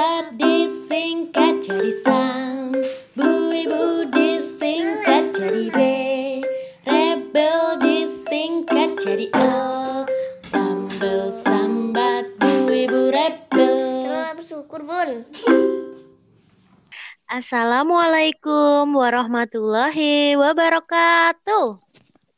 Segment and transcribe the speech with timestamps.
[0.00, 2.72] Sambat disingkat jadi sam
[3.12, 5.80] Bu ibu disingkat jadi B.
[6.88, 10.08] Rebel disingkat jadi L
[10.48, 14.08] Sambel sambat bu ibu rebel.
[14.08, 15.28] Selamat bersyukur bun.
[17.44, 21.76] Assalamualaikum warahmatullahi wabarakatuh.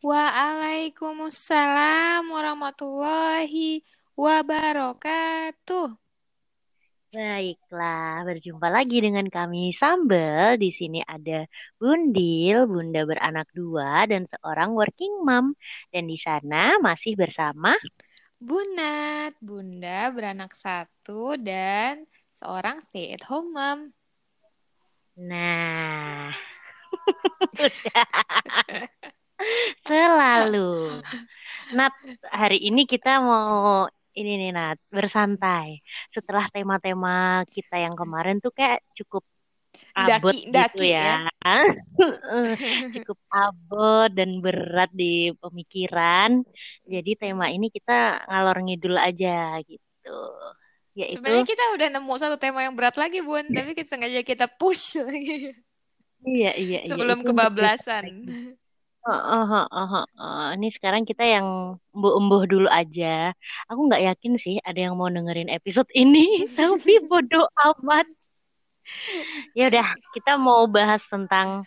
[0.02, 3.86] Waalaikumsalam warahmatullahi
[4.18, 6.01] wabarakatuh.
[7.12, 10.56] Baiklah, berjumpa lagi dengan kami Sambel.
[10.56, 11.44] Di sini ada
[11.76, 15.52] Bundil, bunda beranak dua dan seorang working mom.
[15.92, 17.76] Dan di sana masih bersama
[18.40, 23.92] Bunat, bunda beranak satu dan seorang stay at home mom.
[25.20, 26.32] Nah,
[29.84, 31.04] selalu.
[31.76, 31.92] Nat,
[32.32, 35.80] hari ini kita mau ini nih Nat, bersantai.
[36.12, 39.24] Setelah tema-tema kita yang kemarin tuh kayak cukup
[39.96, 41.28] abot Daki- gitu daki ya.
[43.00, 46.44] cukup abot dan berat di pemikiran.
[46.84, 50.18] Jadi tema ini kita ngalor ngidul aja gitu.
[50.92, 54.44] Yaitu Sebenarnya kita udah nemu satu tema yang berat lagi bun, tapi kita sengaja kita
[54.44, 55.56] push lagi
[56.22, 58.04] iya iya iya sebelum kebablasan.
[59.06, 60.46] Oh, oh, oh, oh, oh.
[60.54, 63.34] Ini sekarang kita yang embuh-embuh dulu aja.
[63.70, 68.06] Aku nggak yakin sih ada yang mau dengerin episode ini, tapi bodoh amat.
[69.54, 71.66] Ya udah, kita mau bahas tentang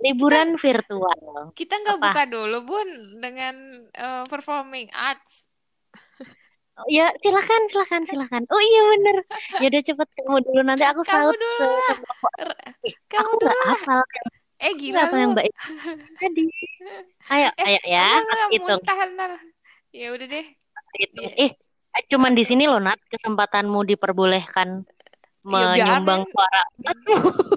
[0.00, 1.52] liburan virtual.
[1.52, 2.88] Kita nggak buka dulu bun
[3.20, 5.48] dengan eh, performing arts.
[6.80, 8.42] Oh, ya, silakan, silakan, silakan.
[8.48, 9.16] Oh iya bener.
[9.60, 11.96] Ya udah cepet kamu dulu nanti aku Kamu dulu lah.
[12.88, 14.00] Eh, Kamu aku dulu hafal
[14.60, 15.66] Eh gila nggak hafal yang Ika
[16.20, 16.44] tadi.
[17.30, 18.82] Ayo, Eh, ayo ya, enggak enggak aku hitung.
[18.82, 19.30] muntah ntar.
[19.94, 20.46] Ya udah deh.
[21.00, 21.30] hitung.
[21.32, 21.54] Iya.
[21.96, 24.68] Eh, cuman di sini loh Nat, kesempatanmu diperbolehkan
[25.50, 26.30] Ya menyumbang biarin.
[26.32, 26.62] suara.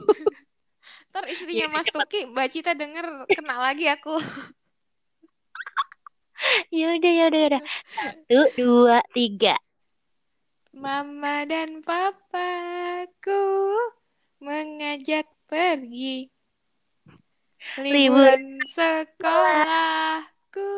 [1.11, 3.05] Ntar istrinya Ya, Mas Tuki, Mbak Cita denger
[3.35, 4.17] kena lagi aku.
[6.73, 7.61] Ya udah, ya udah, ya udah.
[7.95, 9.55] Satu, dua, tiga.
[10.73, 13.45] Mama dan papaku
[14.43, 16.32] mengajak pergi
[17.81, 20.73] liburan sekolahku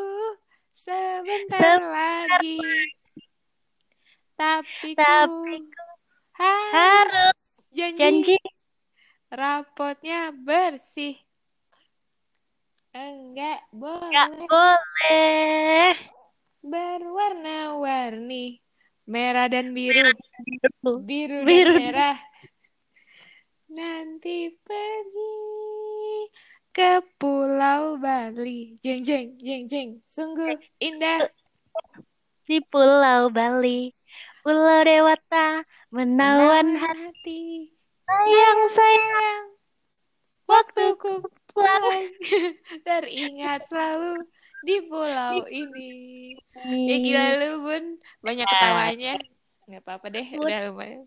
[0.72, 2.64] sebentar lagi.
[4.36, 5.04] Tapi ku
[6.36, 7.40] harus harus
[7.72, 8.38] janji janji
[9.32, 11.20] rapotnya bersih.
[12.96, 15.96] Enggak nggak boleh boleh.
[16.64, 18.64] berwarna-warni.
[19.06, 20.02] Merah dan biru,
[21.06, 21.76] biru dan Biru.
[21.78, 22.18] merah.
[23.70, 25.65] Nanti pergi
[26.76, 28.76] ke Pulau Bali.
[28.84, 29.90] Jeng jeng jeng jeng.
[30.04, 31.32] Sungguh indah.
[32.44, 33.96] Di Pulau Bali,
[34.44, 37.00] Pulau Dewata, menawan hati.
[37.02, 37.42] hati.
[38.06, 39.44] Sayang, sayang, Sayang,
[40.46, 41.14] waktuku
[41.50, 42.06] pulang.
[42.86, 44.30] Teringat selalu
[44.62, 45.92] di pulau ini.
[46.86, 47.84] Ya gila lu bun.
[48.22, 48.52] Banyak Ya.
[48.52, 49.14] ketawanya.
[49.66, 50.28] Nggak apa-apa deh.
[50.38, 51.02] Udah lumayan.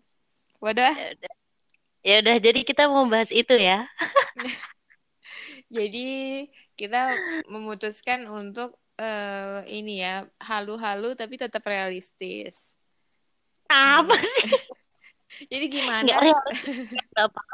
[0.59, 0.91] Wadah.
[0.91, 1.33] Ya udah.
[1.99, 3.87] Ya udah, jadi kita mau bahas itu ya.
[5.69, 5.99] Jadi
[6.79, 6.97] kita
[7.53, 12.73] memutuskan untuk eh, ini ya halu-halu tapi tetap realistis.
[13.69, 14.21] Apa Hmm.
[14.21, 14.49] sih?
[15.51, 16.13] Jadi gimana?
[16.21, 16.59] realistis,
[17.13, 17.53] nggak apa-apa.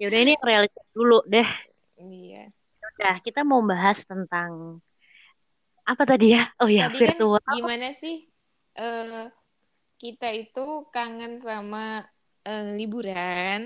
[0.00, 1.48] Ya udah ini realistis dulu deh.
[1.96, 2.52] Iya.
[2.98, 4.80] Udah, kita mau bahas tentang
[5.90, 6.42] apa tadi ya?
[6.62, 7.42] Oh ya, Tadi kan virtual.
[7.52, 8.14] gimana sih
[8.80, 9.22] eh
[10.02, 10.60] kita itu
[10.94, 11.78] kangen sama
[12.48, 13.60] eh, liburan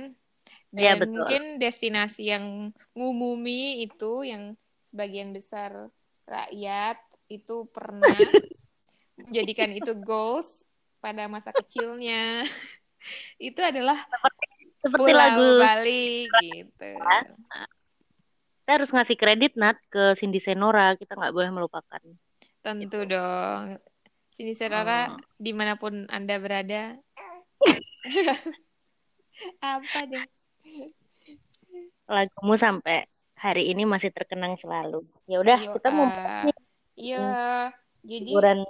[0.77, 1.13] Iya, dan betul.
[1.17, 2.45] mungkin destinasi yang
[2.93, 4.53] ngumumi itu yang
[4.85, 5.89] sebagian besar
[6.29, 7.01] rakyat
[7.33, 8.05] itu pernah
[9.19, 10.69] menjadikan itu goals
[11.01, 12.45] pada masa kecilnya
[13.41, 14.05] itu adalah
[14.77, 16.91] Seperti Pulau lagu Bali gitu.
[18.63, 20.95] kita harus ngasih kredit Nat ke Cindy Senora.
[20.95, 21.99] Kita nggak boleh melupakan.
[22.63, 23.83] Tentu dong.
[24.31, 25.19] Sini Serara Oh.
[25.41, 26.95] di mana pun Anda berada.
[29.65, 30.23] Apa deh?
[32.07, 33.07] Lagumu sampai
[33.37, 35.03] hari ini masih terkenang selalu.
[35.27, 36.55] Ya udah, Yo, kita mau nih
[36.97, 37.21] Iya,
[38.01, 38.65] jadi liburan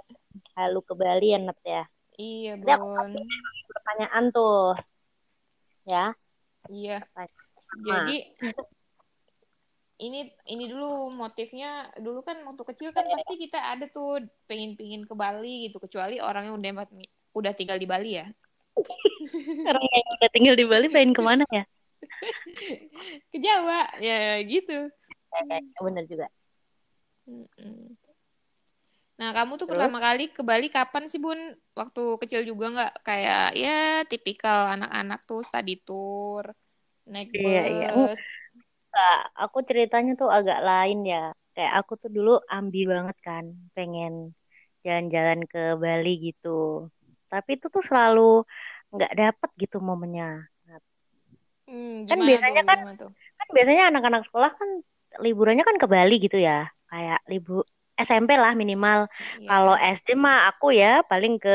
[0.59, 1.83] halu ke Bali ya Nat ya.
[2.19, 3.23] iya Jadi aku.
[3.71, 4.75] Pertanyaan tuh.
[5.87, 6.11] Ya.
[6.67, 7.07] Iya.
[7.07, 7.39] Pertanyaan.
[7.87, 8.17] Jadi
[9.97, 15.13] ini ini dulu motifnya dulu kan waktu kecil kan pasti kita ada tuh pengen-pengen ke
[15.15, 16.85] Bali gitu kecuali orang yang udah
[17.31, 18.27] udah tinggal di Bali ya.
[19.71, 21.63] Orang yang udah tinggal di Bali pengen ke mana ya?
[23.31, 24.89] Ke Jawa ya gitu.
[25.37, 26.27] Eh, bener juga.
[29.17, 29.73] Nah, kamu tuh Terus?
[29.73, 31.39] pertama kali ke Bali kapan sih, Bun?
[31.73, 32.93] Waktu kecil juga nggak?
[33.01, 36.45] Kayak ya tipikal anak-anak tuh study tour,
[37.09, 37.87] naik Iya, iya.
[37.97, 38.21] bus.
[38.93, 41.33] Enggak, aku ceritanya tuh agak lain ya.
[41.57, 44.37] Kayak aku tuh dulu ambi banget kan, pengen
[44.85, 46.85] jalan-jalan ke Bali gitu.
[47.31, 48.45] Tapi itu tuh selalu
[48.93, 50.45] nggak dapet gitu momennya.
[51.67, 52.69] Hmm, Kan biasanya tuh?
[52.69, 53.11] kan tuh?
[53.39, 54.69] kan biasanya anak-anak sekolah kan
[55.25, 56.67] liburannya kan ke Bali gitu ya.
[56.91, 57.61] Kayak libur
[58.07, 58.99] SMP lah minimal.
[59.39, 59.47] Iya.
[59.49, 61.49] Kalau SD mah aku ya paling ke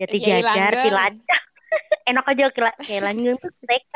[0.00, 0.72] Jati Kiai Jajar.
[0.82, 1.42] Cilacap.
[2.10, 2.44] Enak aja
[2.84, 3.94] Kiai Langgeng tuh TK.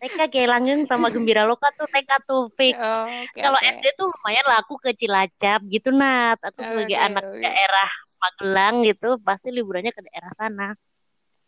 [0.00, 2.74] TK Kiai Langgeng sama Gembira Loka tuh TK tuh fix.
[2.78, 3.66] Oh, oke, Kalau oke.
[3.74, 6.38] SD tuh lumayan lah aku ke Cilacap gitu Nat.
[6.48, 7.38] Aku sebagai Oke, anak oke.
[7.44, 7.88] daerah
[8.22, 10.64] Magelang gitu pasti liburannya ke daerah sana.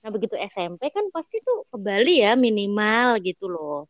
[0.09, 3.85] Nah begitu SMP kan pasti tuh ke Bali ya minimal gitu loh.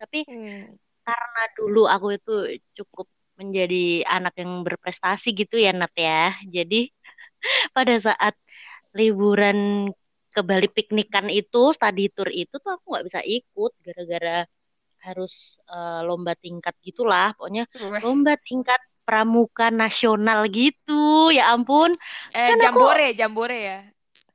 [0.00, 0.72] Tapi Hmm.
[1.04, 2.32] karena dulu aku itu
[2.80, 3.04] cukup
[3.36, 6.32] menjadi anak yang berprestasi gitu ya Nat ya.
[6.48, 6.88] Jadi
[7.76, 8.32] pada saat
[8.96, 9.92] liburan
[10.32, 14.48] ke Bali piknikan itu, study tour itu tuh aku nggak bisa ikut gara-gara
[15.04, 17.36] harus eh, lomba tingkat gitulah.
[17.36, 17.68] Pokoknya
[18.00, 21.28] lomba tingkat pramuka nasional gitu.
[21.36, 21.92] Ya ampun,
[22.32, 23.78] Eh, Kan aku- jambore, jambore ya.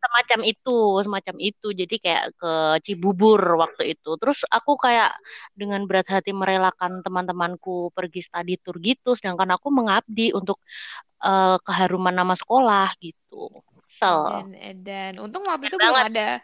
[0.03, 1.67] Semacam itu, semacam itu.
[1.71, 2.53] Jadi kayak ke
[2.83, 4.11] Cibubur waktu itu.
[4.19, 5.15] Terus aku kayak
[5.55, 10.59] dengan berat hati merelakan teman-temanku pergi study tour gitu, sedangkan aku mengabdi untuk
[11.23, 13.63] eh, keharuman nama sekolah gitu.
[13.87, 14.19] Kesel.
[14.27, 15.13] Edan, edan.
[15.23, 16.43] Untung waktu itu belum ada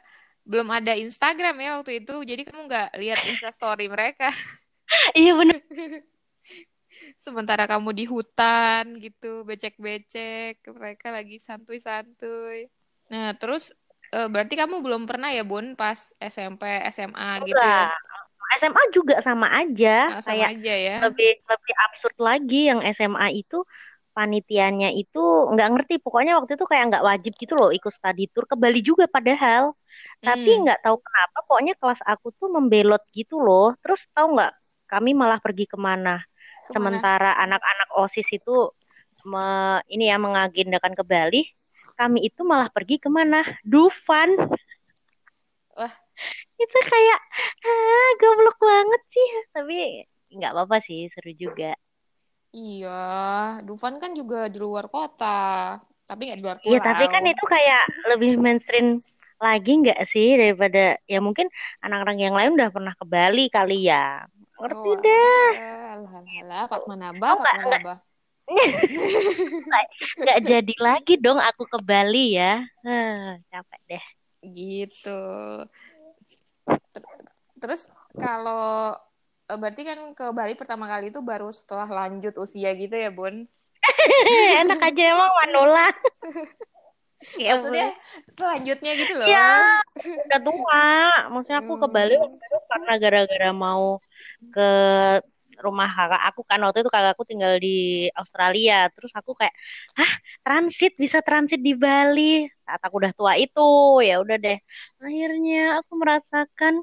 [0.49, 2.15] belum ada Instagram ya waktu itu.
[2.25, 4.31] Jadi kamu nggak lihat Insta story mereka.
[5.13, 5.61] Iya bener.
[7.21, 12.73] Sementara kamu di hutan gitu, becek-becek, mereka lagi santuy-santuy.
[13.11, 13.63] Nah, terus
[14.15, 15.99] eh, berarti kamu belum pernah ya, Bun, pas
[16.33, 16.63] SMP,
[16.95, 17.83] SMA gitu ya?
[18.59, 19.89] SMA juga sama aja.
[20.07, 20.95] Nah, sama Kayak aja ya.
[21.03, 23.57] lebih lebih absurd lagi yang SMA itu
[24.15, 25.19] panitianya itu
[25.53, 28.79] nggak ngerti pokoknya waktu itu kayak nggak wajib gitu loh ikut study tour ke Bali
[28.89, 29.65] juga padahal
[30.27, 30.63] tapi Hmm.
[30.63, 34.51] nggak tahu kenapa pokoknya kelas aku tuh membelot gitu loh terus tahu nggak
[34.91, 36.19] kami malah pergi ke mana
[36.67, 36.99] Ke mana?
[36.99, 38.51] sementara anak-anak osis itu
[39.31, 41.37] me- ini ya mengagendakan ke Bali
[41.99, 43.37] kami itu malah pergi ke mana
[43.71, 44.29] Dufan
[45.77, 45.93] Wah.
[46.63, 47.19] itu kayak
[47.67, 49.73] ah goblok banget sih tapi
[50.35, 51.65] nggak apa-apa sih seru juga
[52.57, 52.89] Iya,
[53.67, 55.25] Dufan kan juga di luar kota,
[56.07, 58.87] tapi nggak di luar Iya, tapi kan itu kayak lebih mainstream
[59.45, 60.79] lagi nggak sih daripada
[61.11, 61.47] ya mungkin
[61.83, 63.95] anak-anak yang lain udah pernah ke Bali kali ya.
[64.59, 65.49] Ngerti Oh, deh.
[66.41, 67.55] alah, Pak Manaba, Oh, Pak.
[67.55, 67.93] Manaba.
[70.19, 72.65] Nggak jadi lagi dong aku ke Bali ya.
[73.51, 74.03] Capek deh.
[74.43, 75.09] Gitu.
[76.93, 77.09] Ter-
[77.59, 77.81] Terus
[78.15, 78.95] kalau
[79.51, 83.35] eh, berarti kan ke Bali pertama kali itu baru setelah lanjut usia gitu ya, Bun?
[84.61, 85.87] Enak aja emang Manula.
[87.35, 87.87] Ya Maksudnya
[88.39, 89.27] selanjutnya gitu loh.
[89.27, 89.47] Ya,
[90.23, 90.83] udah tua.
[91.31, 92.23] Maksudnya aku ke Bali Hmm.
[92.23, 93.83] waktu itu karena gara-gara mau
[94.53, 94.61] ke
[95.59, 98.87] rumah kakak aku kan waktu itu kakak aku tinggal di Australia.
[98.95, 99.53] Terus aku kayak,
[99.99, 100.11] hah
[100.41, 102.47] transit bisa transit di Bali.
[102.63, 104.57] Saat aku udah tua itu, ya udah deh.
[105.03, 106.81] Akhirnya aku merasakan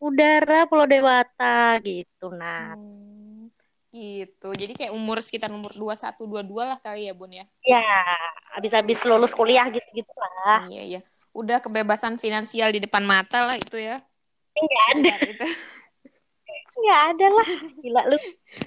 [0.00, 2.80] udara Pulau Dewata gitu, Nat.
[2.80, 3.52] Hmm,
[3.92, 4.48] gitu.
[4.56, 7.46] Jadi kayak umur sekitar umur 21 22 lah kali ya, Bun ya.
[7.60, 7.84] Ya,
[8.56, 10.64] habis-habis lulus kuliah gitu-gitu lah.
[10.66, 11.00] Iya, iya.
[11.30, 14.00] Udah kebebasan finansial di depan mata lah itu ya.
[14.56, 15.46] Nggak ada, Sekitar itu.
[16.82, 17.48] Nggak ada lah.
[17.82, 18.16] Gila lu.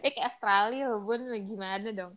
[0.06, 1.22] Eh kayak Australia loh, Bun.
[1.50, 2.14] Gimana dong?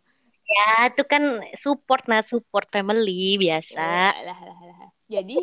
[0.47, 1.23] Ya, itu kan
[1.59, 3.75] support nah support family biasa.
[3.75, 4.89] Ya, lah, lah, lah.
[5.11, 5.37] Jadi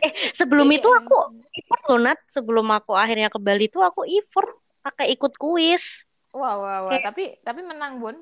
[0.38, 1.14] Sebelum Jadi, itu eh, aku
[1.58, 2.18] effort loh Nat.
[2.34, 4.50] Sebelum aku akhirnya ke Bali itu aku effort
[4.82, 6.04] pakai ikut kuis.
[6.32, 6.98] wah, wah, wah.
[7.04, 8.16] Tapi tapi menang, Bun.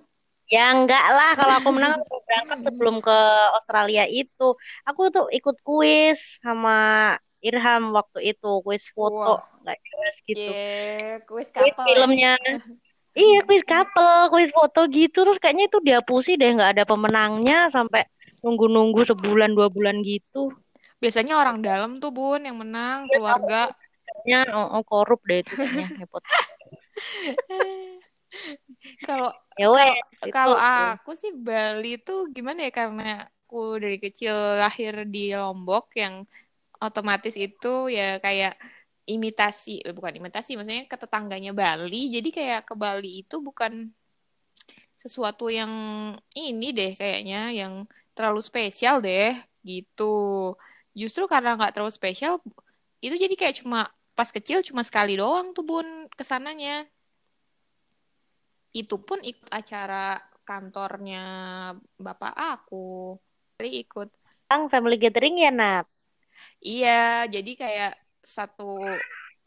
[0.51, 3.17] Ya enggak lah kalau aku menang aku berangkat sebelum ke
[3.57, 4.59] Australia itu.
[4.89, 10.53] Aku tuh ikut kuis sama Irham waktu itu, kuis foto nggak jelas gitu.
[10.53, 11.85] Cie, kuis Kuis ya.
[11.85, 12.35] filmnya.
[13.11, 15.27] Iya, kuis couple, kuis foto gitu.
[15.27, 18.07] Terus kayaknya itu dihapusi deh, nggak ada pemenangnya sampai
[18.39, 20.55] nunggu-nunggu sebulan dua bulan gitu.
[21.03, 23.61] Biasanya orang dalam tuh, Bun, yang menang, Iya, keluarga.
[24.07, 25.59] Kayaknya oh, oh, korup deh itu.
[25.99, 26.23] Nepot.
[29.11, 29.93] Kalau Ya wes,
[30.25, 30.33] itu.
[30.33, 36.25] kalau aku sih Bali tuh gimana ya karena aku dari kecil lahir di Lombok yang
[36.81, 38.57] otomatis itu ya kayak
[39.05, 42.09] imitasi, eh, bukan imitasi, maksudnya ke tetangganya Bali.
[42.15, 43.93] Jadi kayak ke Bali itu bukan
[44.97, 45.73] sesuatu yang
[46.37, 49.33] ini deh kayaknya yang terlalu spesial deh
[49.65, 50.55] gitu.
[50.93, 52.41] Justru karena nggak terlalu spesial,
[53.01, 56.85] itu jadi kayak cuma pas kecil cuma sekali doang tuh bun ke sananya.
[58.71, 61.25] Itu pun ikut acara kantornya
[61.97, 63.17] bapak aku.
[63.59, 64.09] Jadi ikut.
[64.51, 65.87] Bang, family gathering ya, Nat?
[66.69, 66.91] Iya,
[67.35, 67.91] jadi kayak
[68.37, 68.63] satu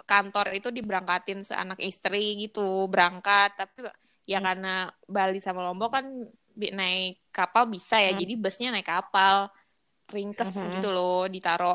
[0.09, 3.49] kantor itu diberangkatin seanak istri gitu, berangkat.
[3.59, 3.77] Tapi
[4.31, 4.45] ya Hmm.
[4.47, 4.67] karena
[5.15, 6.05] Bali sama Lombok kan
[6.79, 8.19] naik kapal bisa ya, Hmm.
[8.21, 9.37] jadi busnya naik kapal.
[10.15, 10.71] Ringkes Mhm.
[10.73, 11.65] gitu loh, ditaro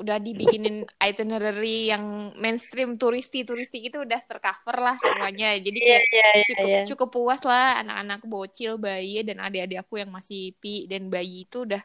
[0.00, 5.46] udah dibikinin itinerary yang mainstream turisti-turisti itu udah tercover lah semuanya.
[5.66, 6.80] Jadi kayak iya, cukup iya.
[6.88, 11.68] cukup puas lah anak-anak bocil bayi dan adik-adik aku yang masih pi dan bayi itu
[11.68, 11.82] udah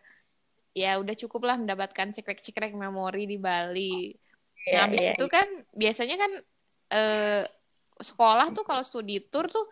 [0.81, 4.11] ya udah cukup lah mendapatkan cekrek-cekrek memori di Bali.
[4.65, 5.47] Iya, Nah, habis iya, itu kan
[5.81, 6.31] biasanya kan
[6.95, 7.41] eh,
[8.09, 9.65] sekolah tuh kalau studi tour tuh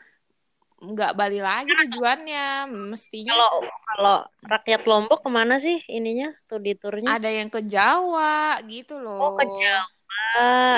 [0.83, 3.51] nggak Bali lagi tujuannya, mestinya Kalau
[3.87, 4.15] kalau
[4.51, 7.13] rakyat Lombok ke mana sih ininya studi turnya?
[7.15, 9.19] ada yang ke Jawa gitu loh.
[9.23, 9.87] Oh, ke Jawa.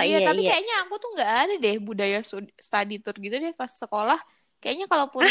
[0.06, 0.50] Iya, Iya, tapi iya.
[0.52, 4.20] kayaknya aku tuh nggak ada deh budaya studi, study tour gitu deh pas sekolah.
[4.62, 5.26] Kayaknya kalaupun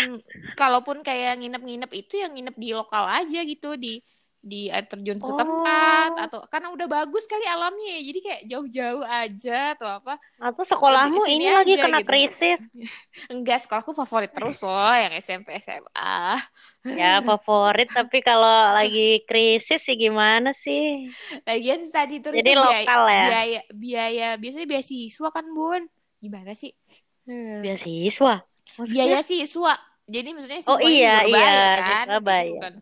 [0.60, 3.98] kalaupun kayak nginep-nginep itu yang nginep di lokal aja gitu di
[4.44, 6.24] di air terjun setempat Oh.
[6.28, 8.00] atau karena udah bagus kali alamnya ya.
[8.04, 10.20] Jadi kayak jauh-jauh aja atau apa.
[10.36, 12.08] Atau sekolahmu ini lagi aja kena gitu.
[12.12, 12.60] krisis.
[13.32, 16.36] Enggak, sekolahku favorit terus loh yang SMP SMA.
[16.84, 18.44] Ya, favorit tapi kalau
[18.76, 21.08] lagi krisis sih gimana sih?
[21.48, 23.24] Lagian study tour Jadi itu biaya, lokal ya?
[23.24, 25.88] biaya biaya biasanya biaya siswa kan, Bun.
[26.20, 26.76] Gimana sih?
[27.24, 27.64] Hmm.
[27.64, 28.44] Beasiswa.
[28.76, 28.92] Maksudnya?
[28.92, 29.72] biaya siswa
[30.04, 31.40] jadi maksudnya Oh, siswa iya, iya,
[31.80, 32.52] kan siswa Jadi bayar.
[32.60, 32.74] bukan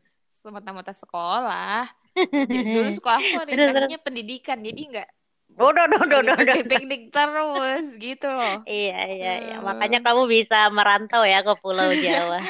[0.43, 1.87] semata-mata sekolah
[2.51, 5.11] jadi dulu sekolahku Terus, orientasinya pendidikan jadi nggak
[5.53, 6.55] Udah, udah, udah, udah, udah.
[6.65, 9.57] piknik terus gitu loh Iya, iya, iya.
[9.61, 9.69] Hmm.
[9.69, 12.41] Makanya kamu bisa merantau ya ke Pulau Jawa.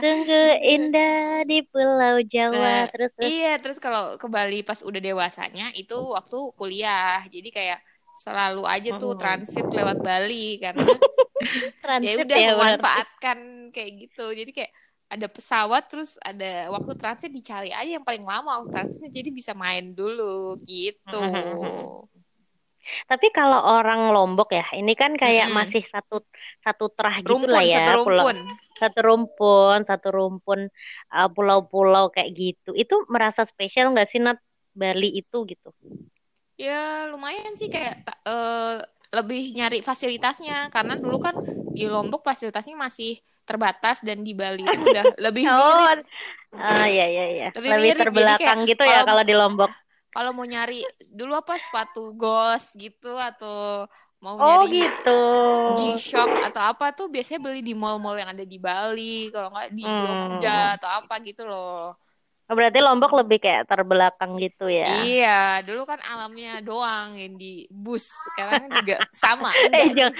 [0.00, 2.56] Sungguh indah di Pulau Jawa.
[2.56, 3.28] Nah, Terus, terus.
[3.28, 7.78] iya terus kalau ke Bali pas udah dewasanya itu waktu kuliah jadi kayak
[8.24, 9.20] selalu aja tuh Hmm.
[9.20, 13.38] transit lewat Bali karena ya transit udah ya, memanfaatkan
[13.68, 14.72] kayak gitu jadi kayak
[15.06, 19.52] ada pesawat terus ada waktu transit dicari aja yang paling lama waktu transitnya jadi bisa
[19.54, 21.22] main dulu gitu
[23.10, 25.58] Tapi kalau orang Lombok ya, ini kan kayak Mm-mm.
[25.58, 26.22] masih satu
[26.62, 28.36] satu terah gitu rumpun lah ya, satu pulau rumpun
[28.78, 30.60] satu rumpun, satu rumpun
[31.10, 32.70] uh, pulau-pulau kayak gitu.
[32.78, 34.38] Itu merasa spesial nggak sih Nat
[34.76, 35.74] Bali itu gitu?
[36.56, 37.94] ya lumayan sih kayak
[38.24, 38.76] eh,
[39.14, 41.36] lebih nyari fasilitasnya karena dulu kan
[41.76, 45.98] di Lombok fasilitasnya masih terbatas dan di Bali itu udah lebih Oh, mirip
[46.56, 47.46] ah iya iya iya.
[47.56, 49.70] Lebih Lebih mirip, terbelakang kayak gitu ya kalau- kalau di Lombok.
[50.14, 50.74] kalau mau nyari
[51.18, 53.84] dulu apa sepatu gos gitu atau
[54.24, 55.10] mau Oh nyari gitu.
[55.76, 59.02] G-Shock atau apa tuh biasanya beli di mall-mall yang ada di Bali
[59.34, 59.98] kalau nggak di Hmm.
[60.00, 61.98] Jogja atau apa gitu loh.
[62.46, 65.02] Oh, berarti Lombok lebih kayak terbelakang gitu ya.
[65.02, 68.06] Iya, dulu kan alamnya doang yang di bus.
[68.06, 69.50] Sekarang juga sama.
[69.74, 70.14] Eh, jangan,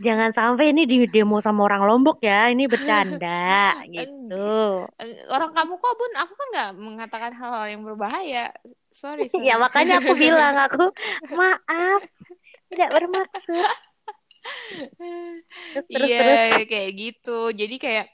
[0.00, 2.48] jangan sampai ini di demo sama orang Lombok ya.
[2.48, 4.88] Ini bercanda gitu.
[4.96, 8.48] Eh, Orang kamu kok bun, aku kan nggak mengatakan hal-hal yang berbahaya.
[8.88, 9.44] Sorry, sorry.
[9.44, 10.88] Ya makanya aku bilang aku
[11.36, 12.00] maaf
[12.72, 13.64] tidak bermaksud.
[15.92, 16.64] Iya, terus.
[16.64, 17.52] kayak gitu.
[17.52, 18.06] Jadi kayak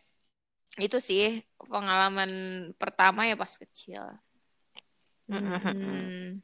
[0.79, 1.23] itu sih
[1.67, 2.31] pengalaman
[2.79, 4.03] pertama ya pas kecil.
[5.29, 6.39] Hmm.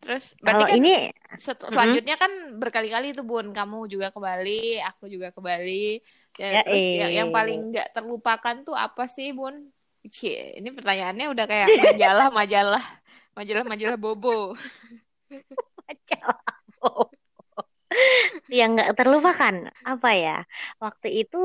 [0.00, 0.94] Terterus berarti Kalau kan ini
[1.30, 1.72] Mm-mm.
[1.72, 6.00] selanjutnya kan berkali-kali tuh Bun, kamu juga ke Bali, aku juga ke Bali.
[6.40, 7.34] Ya, Ya, terus yang, yang eh.
[7.36, 9.72] paling nggak terlupakan tuh apa sih Bun?
[10.08, 12.84] Cie, ini pertanyaannya udah kayak majalah-majalah,
[13.36, 14.56] majalah-majalah bobo.
[18.58, 19.54] yang nggak terlupakan
[19.86, 20.36] apa ya
[20.82, 21.38] waktu itu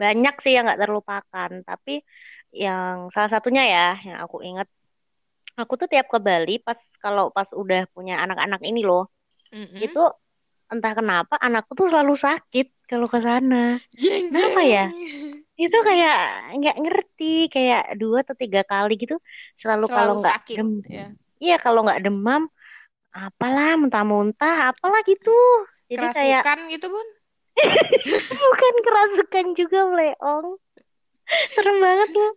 [0.00, 1.92] banyak sih yang nggak terlupakan tapi
[2.52, 4.68] yang salah satunya ya yang aku ingat
[5.60, 9.08] aku tuh tiap ke Bali pas kalau pas udah punya anak-anak ini loh
[9.52, 9.80] Mm-mm.
[9.84, 10.00] itu
[10.72, 14.84] entah kenapa anakku tuh selalu sakit kalau ke sana Kenapa ya?
[15.60, 16.16] itu kayak
[16.58, 17.24] nggak ngerti
[17.54, 19.16] kayak dua atau tiga kali gitu
[19.60, 20.56] selalu, kalau Selalu nggak sakit.
[20.56, 21.06] dem Ya.
[21.44, 22.42] iya kalau nggak demam
[23.12, 25.36] apalah muntah-muntah apalah gitu.
[25.92, 27.08] Jadi kayak Kerasukan gitu Bun.
[28.48, 30.56] bukan kerasukan juga Leong
[31.52, 32.32] serem banget loh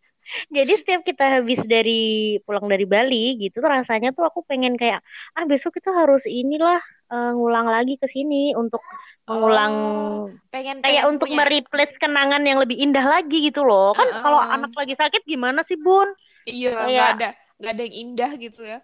[0.50, 5.00] jadi setiap kita habis dari pulang dari Bali gitu tuh rasanya tuh aku pengen kayak
[5.38, 6.82] ah besok kita harus inilah
[7.14, 8.82] eh, ngulang lagi ke sini untuk
[9.26, 13.94] mengulang Oh, pengen kayak pengen untuk punya mereplace kenangan yang lebih indah lagi gitu loh.
[13.94, 14.22] Kan Heeh.
[14.22, 16.10] kalau anak lagi sakit gimana sih bun?
[16.46, 18.80] Iya kayak- ada nggak ada yang indah gitu ya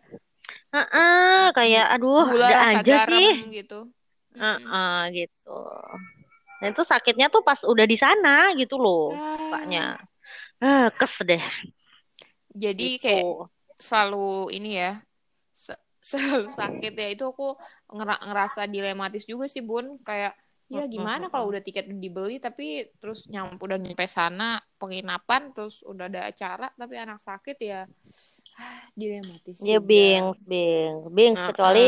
[0.71, 3.27] Heeh, kayak aduh gula ada rasa aja garam sih
[3.59, 3.79] gitu.
[4.41, 5.51] Heeh, gitu.
[6.61, 9.97] Dan itu sakitnya tuh pas udah di sana gitu loh Ah, Paknya
[10.63, 11.43] ah kes deh.
[12.63, 13.03] Jadi gitu.
[13.03, 13.25] kayak
[13.87, 14.91] selalu ini ya
[15.55, 17.07] se- selalu sakit ya.
[17.13, 17.43] Itu aku
[17.95, 19.97] ngera- ngerasa dilematis juga sih bun.
[20.07, 20.33] Kayak
[20.71, 26.07] ya gimana kalau udah tiket dibeli tapi terus nyampe udah nyampe sana penginapan terus udah
[26.07, 27.79] ada acara tapi anak sakit ya
[28.95, 29.83] dilematis Ya juga.
[29.83, 31.39] bings, bings, bings.
[31.39, 31.49] Heeh.
[31.53, 31.85] Kecuali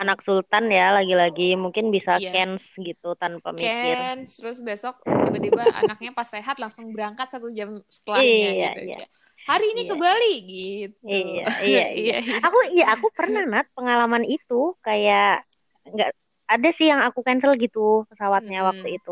[0.00, 2.30] anak sultan ya lagi-lagi mungkin bisa Iya.
[2.34, 3.94] cans gitu tanpa mikir.
[3.94, 9.06] Cancel, terus besok tiba-tiba anaknya pas sehat langsung berangkat satu jam setelahnya Iya, gitu iya.
[9.42, 9.90] Hari ini Iya.
[9.90, 12.14] ke Bali gitu Iya, iya, iya.
[12.22, 12.36] iya.
[12.46, 15.46] Aku iya aku pernah nat pengalaman itu kayak
[15.82, 16.10] nggak
[16.48, 17.80] ada sih yang aku cancel gitu
[18.10, 18.66] pesawatnya Mm-mm.
[18.68, 19.10] waktu itu.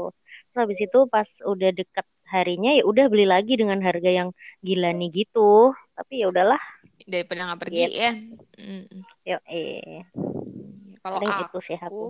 [0.51, 4.29] Terus habis itu pas udah deket harinya ya udah beli lagi dengan harga yang
[4.67, 5.41] gila nih gitu.
[5.97, 6.61] Tapi ya udahlah,
[7.11, 8.01] daripada nggak pergi Gitu.
[8.01, 8.11] ya
[8.61, 9.05] Mm.
[9.29, 10.05] yo eh
[11.03, 12.05] kalau aku itu sih aku.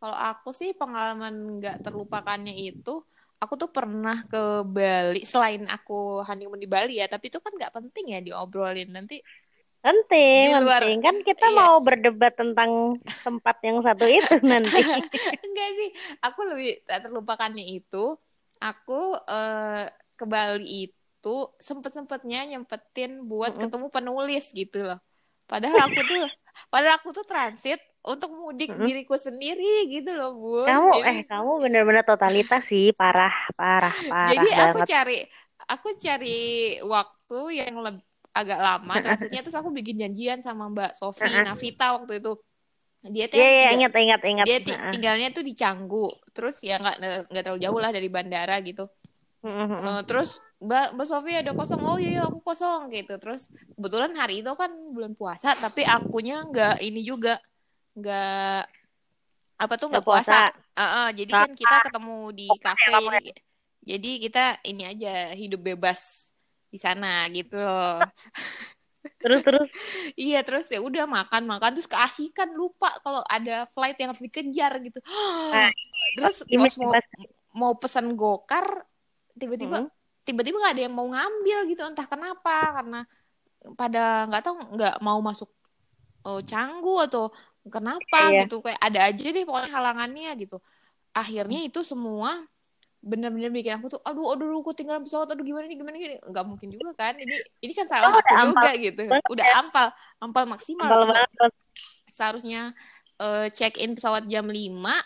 [0.00, 2.90] kalau aku sih pengalaman nggak terlupakannya itu
[3.42, 4.38] aku tuh pernah ke
[4.76, 5.92] Bali selain aku
[6.28, 9.14] honeymoon di Bali ya tapi itu kan nggak penting ya diobrolin nanti
[9.80, 11.56] Penting, Di luar- penting kan kita iya.
[11.56, 14.76] mau berdebat tentang tempat yang satu itu nanti.
[15.46, 15.88] enggak sih
[16.20, 18.20] aku lebih tak terlupakannya itu
[18.58, 23.62] aku eh, ke Bali itu sempet sempetnya nyempetin buat Mm-mm.
[23.62, 25.00] ketemu penulis gitu loh
[25.44, 26.28] padahal aku tuh
[26.68, 28.84] padahal aku tuh transit untuk mudik Mm-mm.
[28.84, 34.28] diriku sendiri gitu loh bun Kamu Jadi- eh kamu bener-bener totalitas sih, parah, parah, parah
[34.30, 34.88] Jadi aku banget.
[34.88, 35.18] cari
[35.66, 36.40] aku cari
[36.80, 41.26] waktu yang lebih agak lama transitnya terus aku bikin janjian sama Mbak Sofi.
[41.26, 42.32] Navita waktu itu.
[43.00, 44.44] Dia tuh Iya, iya, tinggal- ingat, ingat, ingat.
[44.46, 44.58] dia
[44.92, 46.12] tinggalnya tuh di Canggu.
[46.36, 46.96] Terus ya nggak
[47.32, 48.84] nggak terlalu jauh lah dari bandara gitu.
[49.40, 51.80] Eh, terus Mbak Mbak Sofi ada kosong.
[51.80, 53.16] Oh iya, iya, aku kosong gitu.
[53.16, 57.40] Terus kebetulan hari itu kan bulan puasa tapi akunya nggak ini juga
[57.96, 58.60] nggak
[59.60, 60.52] apa tuh nggak puasa.
[60.52, 60.76] puasa.
[60.76, 62.92] Heeh, jadi Nggak kan kita ketemu di kafe.
[62.92, 63.30] Jadi,
[63.80, 66.29] jadi kita ini aja hidup bebas
[66.70, 68.00] di sana gitu loh.
[69.20, 69.68] Terus, terus.
[70.28, 74.98] Iya, terus ya udah makan-makan terus keasikan lupa kalau ada flight yang harus dikejar gitu.
[75.52, 75.70] Nah,
[76.16, 76.94] terus pas mau
[77.50, 78.86] mau pesan gokar
[79.36, 79.90] tiba-tiba Hmm.
[80.22, 83.00] tiba-tiba nggak ada yang mau ngambil gitu entah kenapa karena
[83.74, 85.50] pada nggak tahu nggak mau masuk
[86.24, 87.28] oh, canggu atau
[87.66, 88.46] kenapa Iya.
[88.46, 90.56] gitu kayak ada aja deh pokoknya halangannya gitu
[91.12, 92.46] akhirnya itu semua
[93.00, 96.44] bener-bener bikin aku tuh aduh aduh aku tinggal pesawat aduh gimana nih gimana nih nggak
[96.44, 99.86] mungkin juga kan ini ini kan salah Oh, aku ampal juga gitu udah ampal
[100.20, 101.52] ampal maksimal banget.
[102.12, 102.76] seharusnya
[103.20, 105.00] eh, check in pesawat jam 5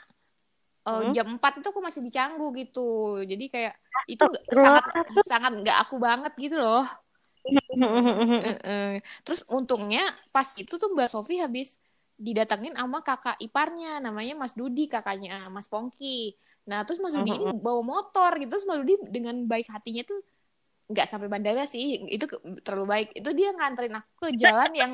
[0.91, 1.13] eh, Hmm.
[1.15, 3.23] jam 4 itu aku masih di Canggu gitu.
[3.25, 4.85] Jadi kayak itu sangat
[5.25, 6.85] sangat nggak aku banget gitu loh.
[8.45, 9.01] Heeh.
[9.25, 11.79] Terus untungnya pas itu tuh Mbak Sofi habis
[12.15, 16.37] didatengin sama kakak iparnya namanya Mas Dudi kakaknya Mas Pongki.
[16.65, 18.49] Nah, terus Mas Dudi ini bawa motor gitu.
[18.57, 20.21] Terus Mas Dudi dengan baik hatinya tuh
[20.89, 22.01] nggak sampai bandara sih.
[22.09, 22.25] Itu
[22.65, 23.09] terlalu baik.
[23.21, 24.93] Itu dia nganterin aku ke jalan yang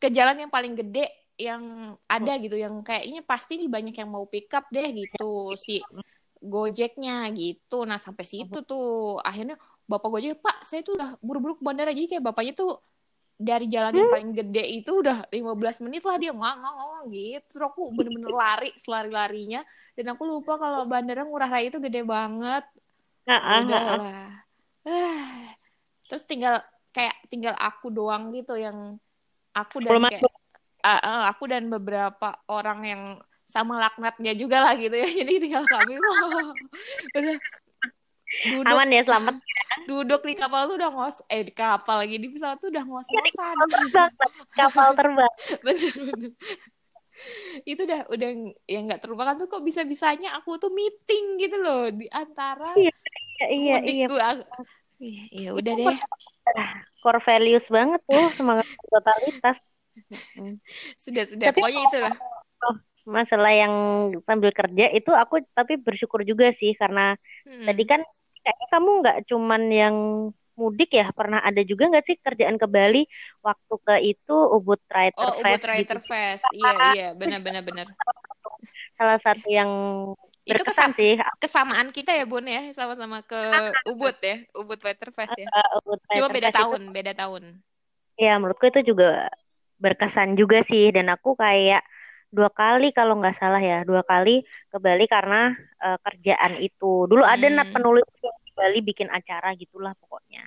[0.00, 1.06] ke jalan yang paling gede
[1.40, 5.80] yang ada gitu yang kayaknya pasti nih banyak yang mau pick up deh gitu si
[6.40, 7.84] Gojeknya gitu.
[7.84, 12.16] Nah, sampai situ tuh akhirnya Bapak Gojek, "Pak, saya tuh udah buru-buru ke bandara." Jadi
[12.16, 12.80] kayak bapaknya tuh
[13.40, 17.56] dari jalan yang paling gede itu udah 15 menit lah dia ngomong-ngomong gitu.
[17.56, 19.64] Terus aku bener-bener lari selari-larinya
[19.96, 22.68] dan aku lupa kalau bandara Ngurah Rai itu gede banget.
[23.24, 23.64] Udah heeh.
[23.64, 23.96] lah.
[24.84, 25.48] Ah.
[26.12, 26.60] Terus tinggal
[26.92, 29.00] kayak tinggal aku doang gitu yang
[29.56, 30.28] aku dan kayak
[30.84, 33.02] ah, aku dan beberapa orang yang
[33.48, 35.08] sama laknatnya juga lah gitu ya.
[35.24, 35.96] Jadi tinggal kami
[37.16, 37.36] udah
[38.30, 39.34] duduk Aman ya, selamat.
[39.84, 43.54] duduk di kapal tuh udah ngos eh di kapal lagi di pesawat tuh udah ngos-ngosan.
[43.66, 44.10] Terbang,
[44.52, 45.32] kapal terbang.
[45.60, 46.30] bener bener.
[47.62, 48.28] Itu udah udah
[48.64, 52.92] yang nggak terlupakan tuh kok bisa-bisanya aku tuh meeting gitu loh di antara Iya,
[53.40, 54.06] iya, iya.
[54.06, 54.16] mudikku.
[54.16, 54.66] Aku-
[55.00, 55.96] Iya, iya, udah deh.
[57.00, 59.56] Core values banget tuh, semangat totalitas.
[60.94, 61.48] Sudah sudah.
[61.48, 62.14] Tapi Pokoknya itulah.
[63.08, 63.74] Masalah yang
[64.22, 67.16] sambil kerja itu aku tapi bersyukur juga sih karena
[67.48, 67.64] Hmm.
[67.64, 68.00] tadi kan
[68.42, 69.96] kayaknya kamu nggak cuman yang
[70.60, 73.08] mudik ya, pernah ada juga nggak sih kerjaan ke Bali
[73.40, 76.08] waktu ke itu Ubud Writer Oh, Ubud Fest Writer gitu.
[76.12, 76.44] Fest.
[76.52, 77.86] Iya, iya, benar benar benar.
[79.00, 79.70] Salah satu yang
[80.44, 85.36] Itu kesam- sih kesamaan kita ya Bun ya sama-sama ke Ubud ya Ubud Writer Fest
[85.38, 87.44] ya uh, Ubud cuma Writer beda Fest itu tahun beda tahun
[88.20, 89.32] Ya, menurutku itu juga
[89.80, 90.92] berkesan juga sih.
[90.92, 91.80] Dan aku kayak
[92.36, 94.30] dua kali kalau nggak salah ya, dua kali
[94.70, 95.36] ke Bali karena
[95.84, 96.86] eh, kerjaan itu.
[97.10, 97.74] Dulu ada nat Hmm.
[97.74, 100.42] penulis yang di Bali bikin acara gitulah pokoknya.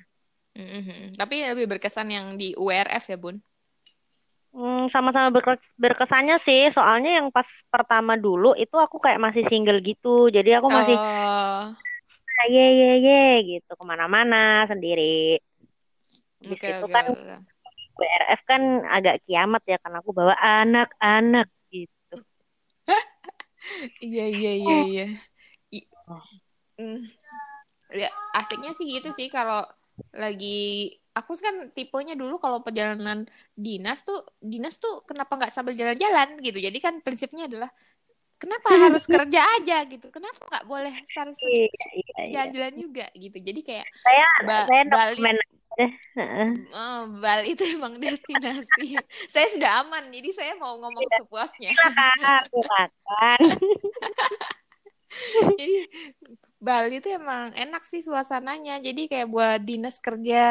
[0.54, 1.18] Mhm.
[1.18, 3.42] tapi lebih berkesan yang di URF ya Bun
[4.54, 6.62] Hmm, sama-sama berkes- berkesannya sih.
[6.76, 10.30] Soalnya yang pas pertama dulu itu aku kayak masih single gitu.
[10.36, 11.74] Jadi aku masih oh
[12.54, 13.14] ye ye ye
[13.50, 14.38] gitu ke mana-mana
[14.72, 15.04] sendiri.
[16.44, 17.36] Habis oke itu oke kan oke.
[17.98, 18.62] BRF kan
[18.96, 21.48] agak kiamat ya karena aku bawa anak-anak.
[24.06, 25.06] Iya iya iya iya
[26.74, 27.06] Hmm.
[27.94, 29.62] Ya, asiknya sih gitu sih kalau
[30.10, 36.42] lagi aku kan tipenya dulu kalau perjalanan dinas tuh dinas tuh kenapa nggak sambil jalan-jalan
[36.42, 36.58] gitu.
[36.58, 37.70] Jadi kan prinsipnya adalah
[38.42, 40.10] kenapa harus kerja aja gitu.
[40.10, 42.26] Kenapa nggak boleh harus Iya, iya, iya.
[42.34, 43.38] jalan-jalan juga gitu.
[43.38, 45.22] Jadi kayak Saya Ba- saya Bali.
[46.74, 48.98] Oh, Bali itu emang destinasi.
[49.34, 51.74] saya sudah aman, jadi saya mau ngomong sepuasnya.
[52.50, 53.40] Silakan.
[55.54, 55.78] Jadi
[56.58, 58.82] Bali itu emang enak sih suasananya.
[58.82, 60.46] Jadi kayak buat dinas kerja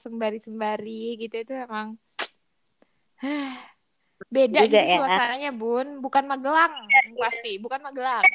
[0.00, 2.00] sembari-sembari gitu itu emang
[4.34, 4.96] beda Juga gitu ya.
[5.04, 6.00] suasananya, Bun.
[6.00, 6.72] Bukan Magelang
[7.18, 8.24] pasti, bukan Magelang.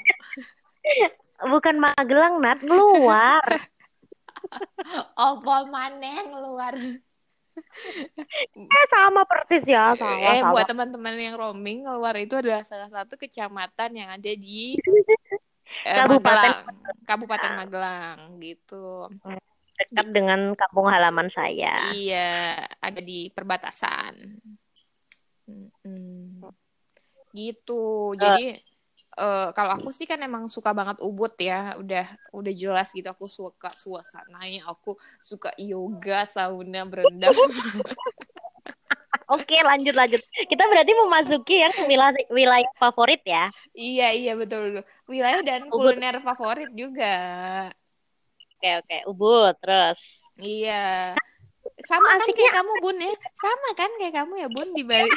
[1.36, 3.44] Bukan Magelang, Nat, keluar.
[5.16, 6.76] Opo maneh luar.
[8.56, 10.52] Eh, sama persis ya, sama, eh sama.
[10.52, 14.76] buat teman-teman yang roaming keluar itu adalah salah satu kecamatan yang ada di
[15.88, 19.08] eh, Kabupaten Magelang, Kabupaten Magelang gitu.
[19.76, 21.80] Dekat dengan kampung halaman saya.
[21.96, 24.40] Iya, ada di perbatasan.
[25.48, 26.44] Mm-mm.
[27.36, 28.16] Gitu.
[28.20, 28.56] Jadi
[29.16, 31.76] eh, kalau aku sih kan emang suka banget Ubud ya.
[31.80, 34.68] Udah udah jelas gitu aku suka suasananya.
[34.70, 37.34] Aku suka yoga, sauna, berendam.
[39.26, 40.22] Oke, lanjut lanjut.
[40.30, 43.50] Kita berarti memasuki yang wilayah wilayah favorit ya.
[43.74, 44.86] Iya, iya betul.
[45.10, 45.98] Wilayah dan Ubud.
[45.98, 47.16] kuliner favorit juga.
[48.56, 48.98] Oke, oke.
[49.10, 50.00] Ubud terus.
[50.38, 51.18] Iya.
[51.84, 53.14] Sama kan kayak kamu, Bun ya?
[53.36, 55.12] Sama kan kayak kamu ya, Bun di Bali.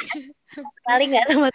[0.83, 1.47] Kali nggak sama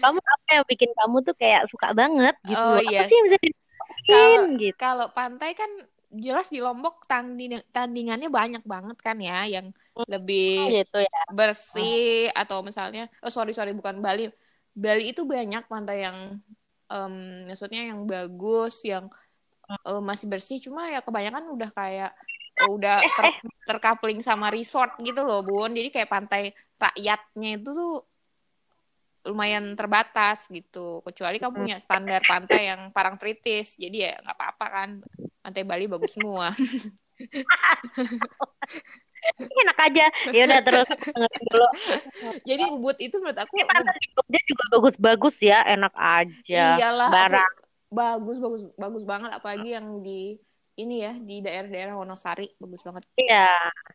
[0.00, 2.56] kamu apa yang bikin kamu tuh kayak suka banget gitu.
[2.56, 3.04] Oh, Apa iya.
[3.04, 4.72] sih yang bisa gitu?
[4.80, 5.68] Kalau pantai kan
[6.12, 9.72] jelas di Lombok tanding tandingannya banyak banget kan ya yang
[10.08, 11.20] lebih Gitu ya.
[11.32, 14.28] bersih atau misalnya oh sorry sorry bukan Bali
[14.76, 16.36] Bali itu banyak pantai yang
[16.92, 17.14] em,
[17.48, 19.08] maksudnya yang bagus yang
[19.72, 22.12] eh, masih bersih cuma ya kebanyakan udah kayak
[22.66, 26.42] udah ter- tercoupling sama resort gitu loh bun jadi kayak pantai
[26.78, 27.94] rakyatnya itu tuh
[29.22, 34.90] lumayan terbatas gitu kecuali kamu punya standar pantai yang parangtritis jadi ya nggak apa-apa kan
[35.42, 36.50] pantai Bali bagus semua
[39.62, 40.06] Enak aja.
[40.34, 40.88] Ya udah terus
[41.46, 41.68] dulu.
[42.42, 46.64] jadi Ubud itu menurut aku Ini pantai Jogja juga bagus-bagus ya, enak aja.
[46.78, 47.54] Iyalah, Barang.
[47.92, 50.40] bagus bagus bagus banget apalagi yang di
[50.82, 53.02] ini ya di daerah-daerah Wonosari bagus banget.
[53.14, 53.46] Iya,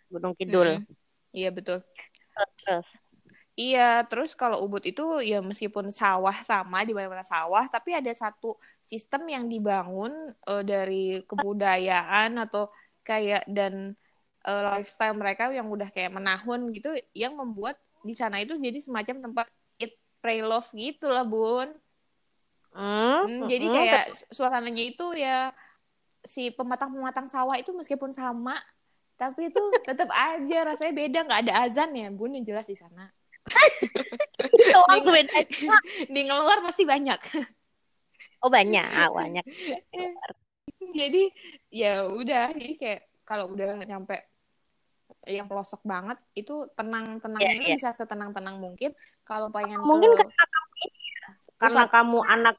[0.07, 0.79] Gunung Kidul.
[0.79, 0.87] Mm-mm.
[1.35, 1.79] Iya betul.
[2.63, 2.87] Terus.
[3.57, 8.53] Iya, terus kalau Ubud itu ya meskipun sawah sama di mana-mana sawah, tapi ada satu
[8.85, 10.13] sistem yang dibangun
[10.45, 12.69] eh, dari kebudayaan atau
[13.01, 13.97] kayak dan
[14.45, 19.25] eh, lifestyle mereka yang udah kayak menahun gitu, yang membuat di sana itu jadi semacam
[19.25, 19.45] tempat
[19.81, 21.73] eat, pray, love gitu lah, Bun.
[22.77, 25.49] Hmm, Hmm, jadi hmm, kayak su- suasananya itu ya
[26.27, 28.59] si pematang-pematang sawah itu meskipun sama,
[29.17, 33.09] tapi itu tetap aja rasanya beda, nggak ada azan ya, Bun, yang jelas di sana.
[35.07, 35.39] beda.
[36.11, 37.19] Di ngeluar pasti banyak.
[38.43, 39.45] Oh banyak, ah, banyak.
[40.93, 41.31] Jadi
[41.73, 44.19] ya udah, jadi kayak kalau udah nyampe
[45.27, 47.75] yang pelosok banget itu tenang-tenangnya Iya, iya.
[47.75, 48.91] bisa setenang-tenang mungkin.
[49.27, 51.27] Kalau pengen Mungkin ke karena kamu ya,
[51.59, 52.55] karena kamu anak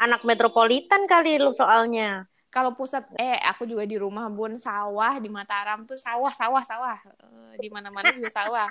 [0.00, 2.30] anak metropolitan kali lu soalnya.
[2.50, 6.98] Kalau pusat eh aku juga di rumah bun sawah di Mataram tuh sawah sawah sawah.
[7.06, 8.66] Eh, di mana-mana juga sawah.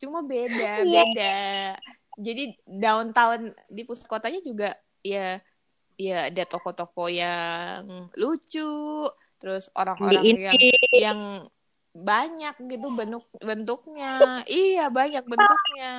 [0.00, 0.88] Cuma beda Iya.
[0.88, 1.36] beda.
[2.16, 4.72] Jadi downtown di pusat kotanya juga
[5.04, 5.38] ya
[6.00, 9.04] ya ada toko-toko yang lucu
[9.36, 10.56] terus orang-orang yang
[10.96, 11.20] yang
[11.92, 14.40] banyak gitu bentuk bentuknya.
[14.48, 15.92] Iya banyak bentuknya.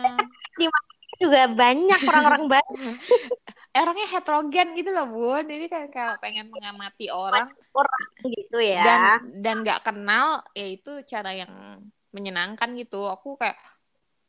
[1.22, 2.98] Juga banyak orang-orang banyak
[3.72, 5.48] orangnya heterogen gitu loh bun.
[5.48, 7.48] Jadi kan kalau pengen mengamati orang.
[7.72, 8.84] Orang gitu ya.
[8.84, 9.02] dan
[9.40, 11.80] dan nggak kenal ya itu cara yang
[12.12, 13.08] menyenangkan gitu.
[13.08, 13.56] Aku kayak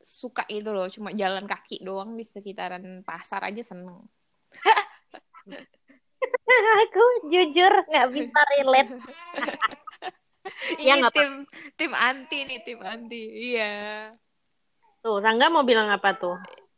[0.02, 4.02] suka gitu loh cuma jalan kaki doang di sekitaran pasar aja seneng.
[6.82, 8.92] Aku jujur nggak bisa relate.
[10.82, 11.46] Ya, ini tim
[11.78, 13.54] tim anti nih tim anti.
[13.54, 14.10] Iya.
[14.98, 16.34] Tuh, Rangga mau bilang apa tuh?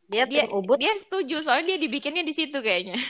[0.08, 0.76] Dia dia Ubud.
[0.76, 2.96] dia setuju soalnya dia dibikinnya di situ kayaknya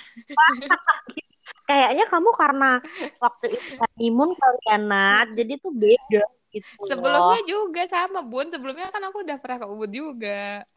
[1.64, 2.70] Kayaknya kamu karena
[3.16, 3.72] waktu itu
[4.04, 5.32] imun kali ya, Nat.
[5.32, 6.86] Jadi tuh beda gitu loh.
[6.86, 10.68] sebelumnya juga sama bun sebelumnya kan aku udah pernah ke Ubud juga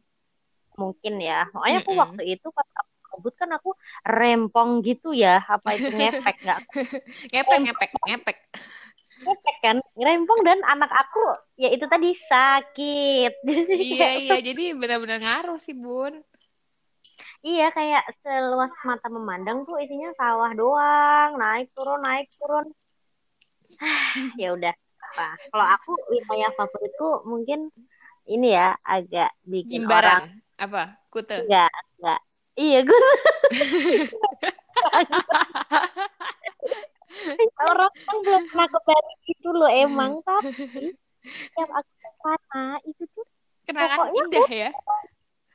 [0.77, 1.49] Mungkin ya.
[1.51, 2.03] Makanya aku Mm-mm.
[2.05, 3.69] waktu itu pas aku ke Ubud kan aku
[4.05, 5.41] rempong gitu ya.
[5.41, 6.59] Apa itu ngefek nggak?
[7.33, 8.37] ngepek ngepek ngepek
[9.23, 9.77] Ngefek kan?
[9.97, 11.25] Rempong dan anak aku
[11.57, 13.33] ya itu tadi sakit.
[13.97, 16.21] Iya iya jadi benar-benar ngaruh sih bun
[17.45, 22.65] Iya kayak seluas mata memandang tuh isinya sawah doang, naik turun naik turun.
[24.41, 25.27] ya udah apa.
[25.53, 27.69] Kalau aku wilayah favoritku mungkin
[28.27, 30.45] ini ya agak bikin orang Jimbaran.
[30.57, 30.83] Apa?
[31.13, 31.45] Kute.
[31.45, 31.69] enggak
[32.01, 32.19] enggak.
[32.57, 32.97] Iya gue
[37.63, 40.11] orang kan belum pernah ke Bali gitu loh emang.
[40.25, 40.93] Tapi
[41.27, 43.25] setiap aku ke sana itu tuh
[43.67, 44.69] Kenangan Pokoknya indah ya.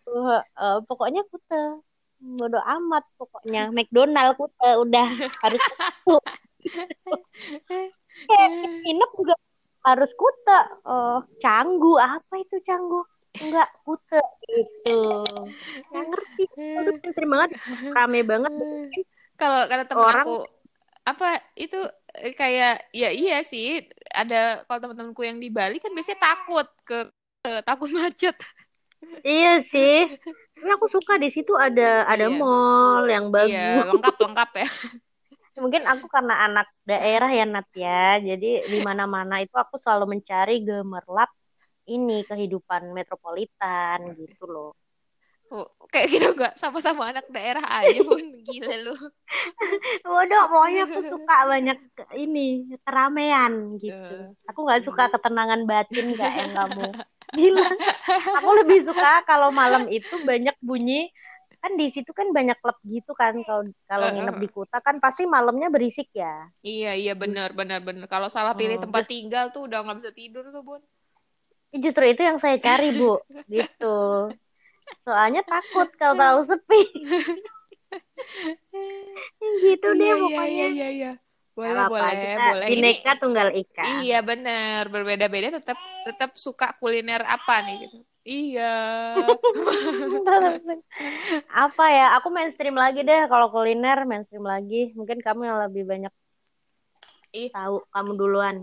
[0.04, 1.62] uh, uh, pokoknya kute
[2.20, 3.72] bodo amat pokoknya.
[3.72, 5.06] McDonald kute udah
[5.40, 5.62] harus
[8.28, 8.48] kayak
[8.84, 9.34] nginep juga
[9.82, 13.00] harus kute oh canggu apa itu canggu?
[13.40, 15.24] Enggak kute gitu.
[15.88, 16.44] Nggak ngerti.
[16.52, 17.50] Itu pinter banget
[17.90, 18.52] rame banget.
[19.40, 20.36] Kalau kata temen Orang- aku
[21.02, 21.26] apa
[21.58, 21.76] itu
[22.14, 23.82] eh, kayak ya iya sih
[24.14, 26.94] ada kalau teman-temanku yang di Bali kan biasanya takut ke,
[27.42, 28.36] ke- takut macet.
[29.26, 29.94] iya sih
[30.54, 32.38] tapi aku suka di situ ada ada Iya.
[32.40, 34.66] mall yang bagus Iya, lengkap lengkap ya.
[35.62, 40.52] mungkin aku karena anak daerah ya Nat ya jadi di mana-mana itu aku selalu mencari
[40.68, 41.30] gemerlap
[41.94, 44.70] ini kehidupan metropolitan gitu loh
[45.52, 48.94] Oh, kayak gitu enggak sama-sama anak daerah aja pun gila lu.
[50.12, 51.78] Waduh, pokoknya aku suka banyak
[52.16, 52.46] ini
[52.84, 54.14] keramaian gitu.
[54.16, 54.32] Eh.
[54.48, 56.84] Aku nggak suka ketenangan batin kayak yang kamu
[57.38, 57.74] bilang.
[58.40, 61.12] Aku lebih suka kalau malam itu banyak bunyi
[61.62, 64.40] kan di situ kan banyak klub gitu kan kalau kalau Eh, nginep eh.
[64.42, 66.50] di Kuta kan pasti malamnya berisik ya.
[66.70, 68.06] Iya iya benar benar benar.
[68.14, 70.82] Kalau salah pilih Hmm, tempat tinggal tuh udah nggak bisa tidur tuh bun.
[71.72, 73.16] Justru itu yang saya cari bu,
[73.54, 73.96] gitu.
[75.02, 76.80] Soalnya takut kalau terlalu sepi.
[79.62, 80.48] gitu deh Iya iya pokoknya.
[80.48, 80.88] iya iya.
[80.92, 81.12] iya.
[81.52, 82.66] Boleh apa-apa, boleh kita boleh.
[82.66, 83.84] Ini Bineka tunggal ika.
[84.00, 85.76] iya benar berbeda-beda tetap
[86.08, 87.98] tetap suka kuliner apa nih gitu.
[88.22, 88.72] Iya.
[91.66, 96.12] apa ya aku mainstream lagi deh kalau kuliner mainstream lagi mungkin kamu yang lebih banyak
[97.34, 97.50] Ih.
[97.52, 98.56] tahu kamu duluan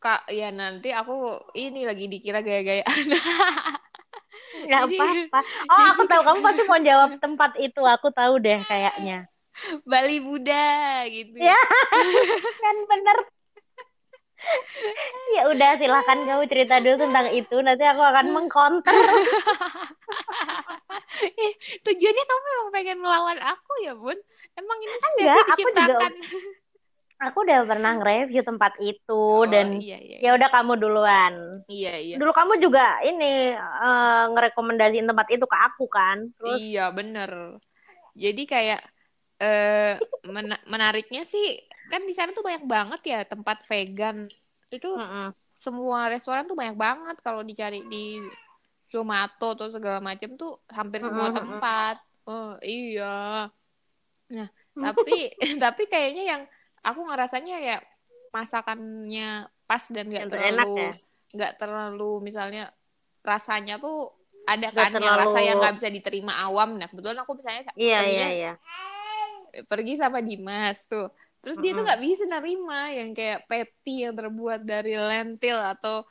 [0.00, 1.12] Kak, ya nanti aku
[1.52, 2.88] ini lagi dikira gaya-gayaan.
[4.62, 5.38] nggak Jadi- apa-apa.
[5.72, 6.22] Oh aku tahu.
[6.22, 7.82] Kamu pasti mau jawab tempat itu.
[7.82, 9.26] Aku tahu deh kayaknya.
[9.82, 11.36] Bali Buddha gitu.
[11.36, 11.58] ya
[12.56, 13.18] kan bener.
[15.30, 17.56] Ya udah silahkan kamu cerita dulu tentang itu.
[17.60, 18.94] Nanti aku akan mengkonter.
[21.20, 21.52] Eh,
[21.84, 24.16] tujuannya kamu memang pengen melawan aku ya, Bun?
[24.56, 26.12] Emang ini sesi Enggak, aku juga- diciptakan.
[27.24, 30.18] Aku udah pernah nge-review tempat itu Oh, dan iya iya.
[30.24, 31.34] ya udah kamu duluan
[31.68, 32.18] Iya iya.
[32.18, 37.30] dulu kamu juga ini eh, ngerekomendasiin tempat itu ke aku kan terus Iya, bener.
[38.24, 38.80] Jadi kayak
[39.42, 39.92] eh
[40.34, 41.44] mena- menariknya sih
[41.92, 44.16] kan di sana tuh banyak banget ya tempat vegan.
[44.74, 45.34] Itu Mm-mm.
[45.64, 47.96] semua restoran tuh banyak banget kalau dicari di
[48.92, 51.36] Zomato atau segala macam tuh hampir semua Mm-mm.
[51.38, 51.96] tempat.
[52.28, 53.04] Oh, iya.
[54.30, 54.48] Nah,
[54.84, 55.12] tapi
[55.64, 56.42] tapi kayaknya yang
[56.84, 57.76] aku ngerasanya ya
[58.30, 60.92] masakannya pas dan nggak terlalu ya?
[61.30, 62.62] nggak terlalu misalnya
[63.22, 64.10] rasanya tuh
[64.48, 66.68] ada Nggak kan yang rasa terlalu- yang nggak bisa diterima awam.
[66.80, 68.52] Nah, kebetulan aku misalnya iya iya iya
[69.66, 71.10] pergi sama Dimas tuh.
[71.40, 76.04] Terus dia tuh nggak bisa nerima yang kayak patty yang terbuat dari lentil atau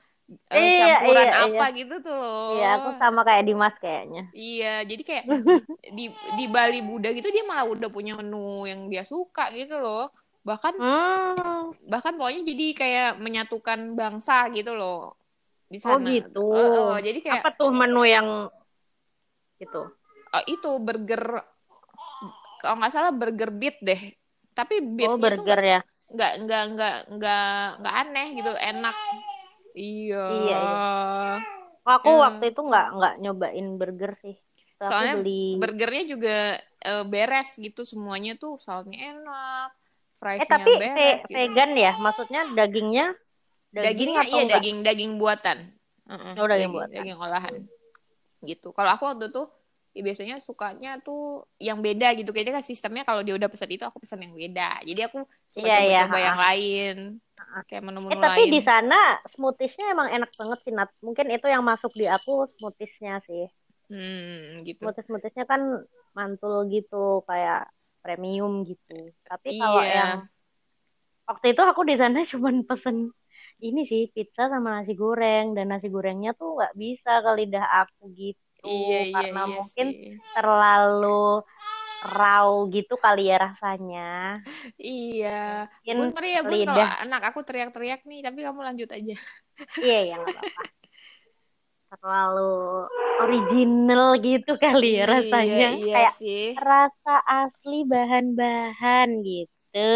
[0.49, 2.53] eh, Iya, campuran iya, apa gitu tuh loh.
[2.57, 5.25] iya aku sama kayak Dimas kayaknya Iya, jadi kayak
[5.97, 6.05] di
[6.37, 10.09] di Bali Buddha gitu dia malah udah punya menu yang dia suka gitu loh.
[10.47, 15.17] Bahkan hmm bahkan pokoknya jadi kayak menyatukan bangsa gitu loh
[15.69, 15.97] di sana.
[15.97, 16.47] Oh, gitu.
[16.53, 18.27] Eh, eh, jadi kayak apa tuh menu yang
[19.59, 19.81] itu
[20.37, 21.23] eh, itu burger
[22.59, 24.01] kalau nggak salah burger beat deh.
[24.53, 27.45] Tapi beatnya oh burger ya nggak nggak nggak nggak
[27.85, 28.95] nggak aneh gitu enak
[29.77, 30.57] iya Iya,
[31.85, 32.17] Oh, aku Ya.
[32.25, 34.35] waktu itu nggak nggak nyobain burger sih
[34.81, 36.37] Soalnya beli burgernya juga
[36.81, 39.69] eh, beres gitu semuanya tuh saltnya enak
[40.41, 41.35] eh friesnya tapi ve- beres gitu.
[41.35, 43.05] vegan ya maksudnya dagingnya
[43.75, 44.51] daging dagingnya atau iya enggak?
[44.51, 45.57] daging daging buatan
[46.09, 46.91] Heeh, Oh, daging buatan.
[46.95, 47.55] daging olahan
[48.49, 49.45] gitu kalau aku waktu tuh
[49.95, 53.83] ya biasanya sukanya tuh yang beda gitu kayaknya kan sistemnya kalau dia udah pesan itu
[53.89, 55.17] aku pesan yang beda jadi aku
[55.53, 56.29] suka Iya, iya, coba-coba ha-ha.
[56.29, 56.95] yang lain
[57.67, 58.95] kayak menu-menu Eh tapi lain di sana
[59.33, 60.89] smoothiesnya emang enak banget sih Nat.
[61.05, 63.43] Mungkin itu yang masuk di aku smoothiesnya sih.
[63.89, 65.61] hmm gitu Smoothies smoothiesnya kan
[66.17, 66.95] mantul gitu
[67.29, 67.59] kayak
[68.03, 69.11] premium gitu.
[69.27, 69.93] Tapi kalau Iya.
[69.93, 70.11] yang
[71.29, 72.97] waktu itu aku di sana cuman pesen
[73.59, 78.07] ini sih pizza sama nasi goreng dan nasi gorengnya tuh nggak bisa ke lidah aku
[78.15, 80.15] gitu iya iya karena iya mungkin sih.
[80.35, 81.43] terlalu
[81.99, 84.39] raw gitu kali ya rasanya.
[84.79, 85.67] Iya.
[85.83, 86.89] Mungkin Bun, ya, Bun, kalau lidah.
[87.03, 89.15] anak aku teriak-teriak nih, tapi kamu lanjut aja.
[89.83, 90.61] Iya ya nggak apa-apa.
[91.99, 92.87] Terlalu
[93.19, 95.51] original gitu kali ya rasanya.
[95.51, 96.55] Iya, iya Kayak sih.
[96.55, 99.91] rasa asli bahan-bahan gitu.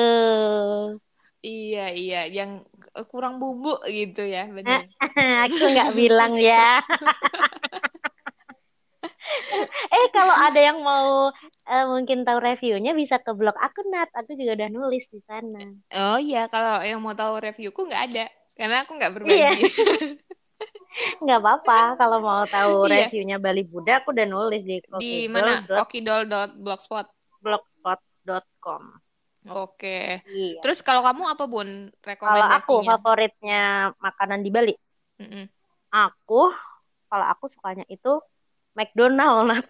[1.44, 2.64] Iya, iya, yang
[3.12, 4.88] kurang bumbu gitu ya, benar.
[5.48, 6.84] Aku nggak bilang ya.
[9.96, 11.32] eh kalau ada yang mau
[11.68, 14.12] eh, mungkin tahu reviewnya bisa ke blog aku Nat.
[14.16, 15.64] Aku juga udah nulis di sana.
[15.96, 19.64] Oh iya, kalau yang mau tahu reviewku nggak ada, karena aku nggak berbagi.
[21.20, 23.10] Nggak apa-apa kalau mau tahu Iya.
[23.10, 25.58] reviewnya Bali Buddha aku udah nulis di Di mana?
[25.66, 27.04] kokidol.blogspot.com.
[27.44, 28.82] Kokidol.blogspot.
[29.44, 30.24] Oke.
[30.24, 30.62] Iya.
[30.64, 32.88] Terus kalau kamu apa Bun Kalau aku rekomendasinya?
[32.96, 33.62] favoritnya
[34.00, 34.72] makanan di Bali,
[35.20, 35.50] Mm-mm.
[35.92, 36.48] aku
[37.10, 38.22] kalau aku sukanya itu
[38.74, 39.52] McDonald.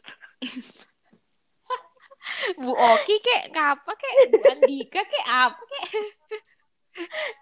[2.56, 4.14] Bu Oki kek, apa kek?
[4.32, 5.84] Bu Andika kek, apa kek?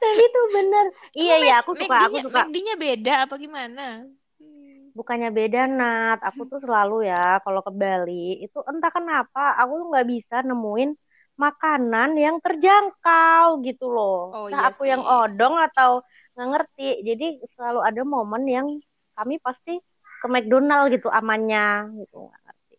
[0.01, 0.85] Tapi itu bener.
[1.15, 2.47] Iya iya aku suka aku suka.
[2.47, 4.07] McD-nya beda apa gimana?
[4.39, 4.91] Hmm.
[4.95, 6.19] Bukannya beda Nat.
[6.23, 10.91] Aku tuh selalu ya kalau ke Bali itu entah kenapa aku tuh nggak bisa nemuin
[11.35, 14.29] makanan yang terjangkau gitu loh.
[14.35, 16.03] Oh, iya aku yang odong atau
[16.37, 16.89] nggak ngerti.
[17.07, 17.25] Jadi
[17.57, 18.67] selalu ada momen yang
[19.15, 19.79] kami pasti
[20.21, 22.75] ke McDonald gitu amannya gitu nggak ngerti.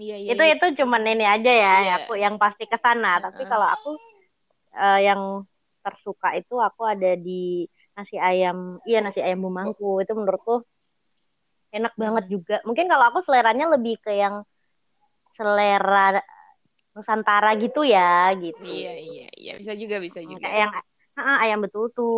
[0.00, 0.54] Iya, iya, itu iya.
[0.56, 1.94] itu cuman ini aja ya Iya.
[2.02, 4.00] aku yang pasti ke sana tapi kalau aku
[4.72, 5.44] eh, yang
[5.80, 7.64] tersuka itu aku ada di
[7.96, 10.62] nasi ayam iya nasi ayam bumangku itu menurutku
[11.70, 14.42] enak banget juga mungkin kalau aku seleranya lebih ke yang
[15.38, 16.20] selera
[16.90, 19.52] Nusantara gitu ya gitu Iya, iya, iya.
[19.54, 20.42] Bisa juga, bisa juga.
[20.42, 20.72] kayak yang
[21.16, 22.10] ah, ayam betutu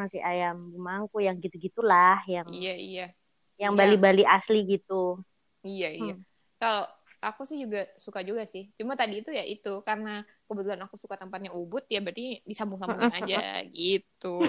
[0.00, 3.06] nasi ayam bumangku yang gitu gitulah yang Iya, iya.
[3.60, 3.78] yang Iya.
[3.84, 5.20] Bali-Bali asli gitu
[5.60, 6.14] Iya, iya.
[6.16, 6.24] Hmm.
[6.60, 6.84] Kalau
[7.24, 8.68] aku sih juga suka juga sih.
[8.76, 13.64] Cuma tadi itu ya itu karena kebetulan aku suka tempatnya Ubud ya berarti disambung-sambungin aja
[13.72, 14.44] gitu.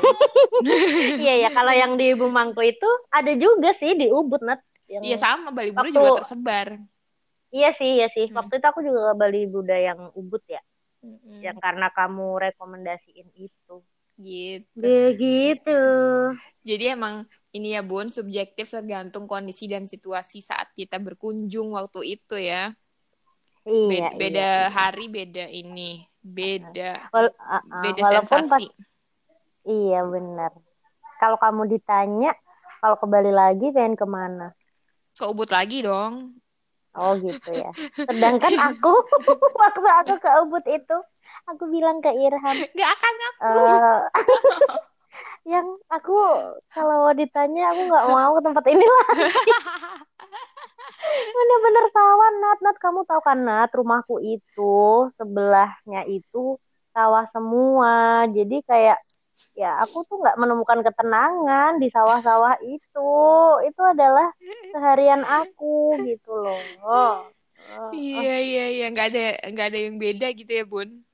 [1.23, 4.43] iya ya kalau yang di Bumangku itu ada juga sih di Ubud
[4.85, 6.67] yang Iya sama Bali Waktu- juga tersebar.
[7.55, 8.27] Iya sih, iya sih.
[8.27, 8.35] Hmm.
[8.43, 10.59] Waktu itu aku juga ke Bali Buddha yang Ubud ya,
[10.99, 11.39] Mm-mm.
[11.39, 13.79] yang karena kamu rekomendasiin itu.
[14.15, 14.79] Gitu.
[14.79, 15.79] Begitu.
[16.63, 22.35] Jadi emang ini ya Bun, subjektif tergantung kondisi dan situasi saat kita berkunjung waktu itu
[22.35, 22.75] ya.
[23.65, 24.69] Iya, Beda, beda iya.
[24.69, 28.69] hari, beda ini, beda, Wal- uh, uh, beda walaupun pas, sensasi.
[29.65, 30.51] iya benar.
[31.17, 32.37] Kalau kamu ditanya,
[32.77, 34.53] kalau ke Bali lagi pengen ke mana?
[35.17, 36.37] Ke Ubud lagi dong.
[36.93, 37.73] Oh gitu ya.
[38.05, 38.93] Sedangkan aku
[39.63, 40.97] waktu aku ke Ubud itu,
[41.45, 43.45] aku bilang ke Irham, Gak akan aku.
[43.45, 44.01] eh
[45.45, 46.17] yang aku
[46.73, 49.29] kalau ditanya aku nggak mau ke tempat ini lagi.
[51.35, 54.77] Bener-bener sawah Nat, Nat kamu tahu kan Nat, rumahku itu
[55.21, 56.57] sebelahnya itu
[56.95, 58.25] sawah semua.
[58.33, 58.97] Jadi kayak
[59.53, 63.13] ya aku tuh nggak menemukan ketenangan di sawah-sawah itu.
[63.69, 64.33] Itu adalah
[64.73, 66.61] seharian aku gitu loh.
[66.81, 67.15] Oh,
[67.69, 67.89] oh.
[67.93, 71.05] Iya iya iya nggak ada nggak ada yang beda gitu ya Bun.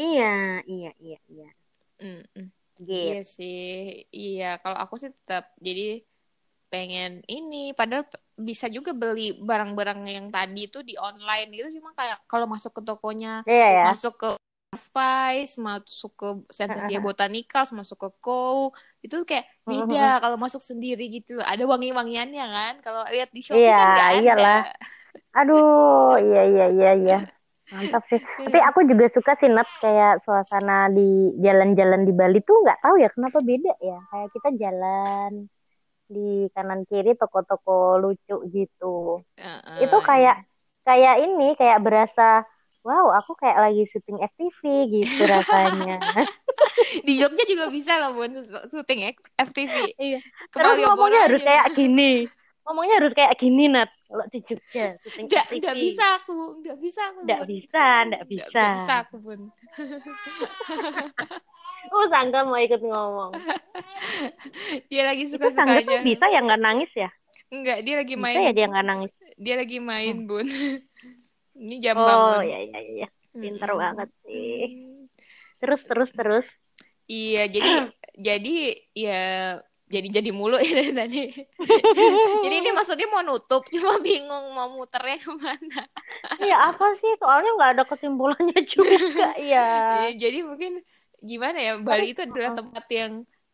[0.00, 0.24] Iya,
[0.72, 1.46] iya, iya, iya.
[2.02, 2.46] Mm-mm.
[2.80, 2.92] Gitu.
[3.04, 3.56] Iya sih
[4.16, 5.82] iya kalau aku sih tetap jadi
[6.72, 8.04] pengen ini padahal
[8.48, 12.82] bisa juga beli barang-barang yang tadi itu di online gitu cuma kayak kalau masuk ke
[12.88, 13.82] tokonya Iya ya.
[13.88, 14.28] masuk ke
[14.72, 16.26] Spice masuk ke
[16.58, 18.72] Sensasia Botanicals masuk ke Co
[19.04, 23.76] itu kayak beda kalau masuk sendiri gitu ada wangi-wangiannya kan kalau lihat di Shopee Iya,
[23.78, 24.56] kan nggak ada iyalah.
[25.38, 27.16] Aduh, iya, iya, iya, iya.
[27.72, 28.20] Mantap sih.
[28.20, 28.68] Tapi Iya.
[28.68, 33.08] aku juga suka sih Nat kayak suasana di jalan-jalan di Bali tuh nggak tahu ya
[33.08, 33.98] kenapa beda ya.
[34.08, 35.30] Kayak kita jalan
[36.06, 39.24] di kanan kiri toko-toko lucu gitu.
[39.40, 39.88] Heeh.
[39.88, 40.44] Itu kayak
[40.84, 42.44] kayak ini kayak berasa
[42.82, 46.02] wow, aku kayak lagi syuting FTV gitu rasanya.
[47.06, 49.06] di Jogja juga bisa loh Bun syuting
[49.38, 50.18] FTV Iya.
[50.50, 51.48] Terus ngomongnya harus aja.
[51.48, 52.26] kayak gini.
[52.62, 53.90] Ngomongnya harus kayak gini Nat.
[54.06, 57.18] Kalau di Jogja Nggak, bisa aku, nggak bisa aku.
[57.26, 58.46] Nggak bisa, nggak bisa.
[58.54, 59.40] nggak bisa aku pun.
[61.92, 63.32] Oh, sangka mau ikut ngomong.
[64.88, 66.02] Dia lagi Itu Sangga tuh suka-sukanya.
[66.06, 67.10] bisa ya nggak nangis ya?
[67.52, 68.46] Enggak, dia lagi Bisa main.
[68.48, 69.12] ya dia nggak nangis.
[69.36, 70.46] Dia lagi main, Bun.
[71.62, 72.38] Ini jam bangun.
[72.38, 73.06] Oh, iya iya iya.
[73.32, 73.80] Pinter Mm-mm.
[73.82, 74.60] banget sih.
[75.60, 76.46] Terus terus terus.
[77.06, 77.70] Iya, jadi
[78.28, 78.56] jadi
[78.94, 79.20] ya
[79.92, 81.28] jadi jadi mulu ya tadi.
[82.44, 85.84] jadi ini maksudnya mau nutup, cuma bingung mau muternya ke mana.
[86.40, 87.12] Iya apa sih?
[87.20, 89.36] Soalnya nggak ada kesimpulannya juga.
[89.36, 89.68] Iya.
[90.08, 90.80] Ya, jadi mungkin
[91.20, 93.12] gimana ya Bali itu adalah tempat yang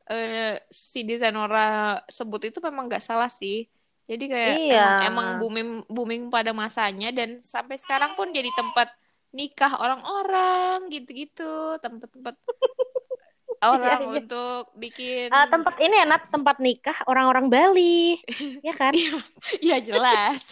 [0.08, 3.66] eh, si Desanora sebut itu memang nggak salah sih.
[4.08, 4.86] Jadi kayak Iya.
[5.04, 8.88] emang, emang booming booming pada masanya dan sampai sekarang pun jadi tempat
[9.36, 12.32] nikah orang-orang gitu-gitu, tempat-tempat
[13.64, 14.20] orang Iya, iya.
[14.22, 18.18] untuk bikin Ah, tempat ini ya Nat, tempat nikah orang-orang Bali,
[18.66, 18.92] ya kan?
[19.60, 20.42] ya jelas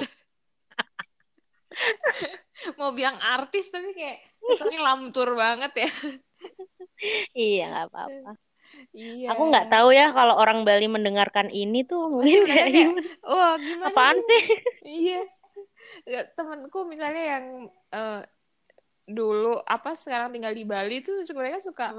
[2.81, 5.89] mau bilang artis tapi kayak kesannya lamtur banget ya
[7.37, 8.31] Iya nggak apa-apa.
[8.97, 13.01] iya Aku nggak tahu ya kalau orang Bali mendengarkan ini tuh mungkin kayak gimana.
[13.25, 14.43] wah gimana Apaan sih sih?
[14.83, 15.21] iya
[16.05, 17.45] Ya, temanku misalnya yang
[17.95, 18.21] eh,
[19.07, 21.95] dulu apa sekarang tinggal di Bali tuh mereka suka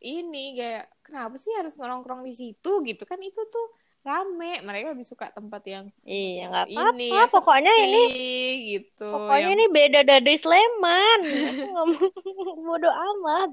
[0.00, 3.66] ini kayak kenapa sih harus nongkrong di situ gitu kan itu tuh
[4.06, 7.18] rame mereka lebih suka tempat yang Iya nggak Ini apa-apa.
[7.18, 8.30] ya, Pokoknya ini, sepi
[8.72, 11.20] gitu pokoknya yang ini beda dari Sleman.
[11.26, 13.50] Aku nggak mau- Bodo amat.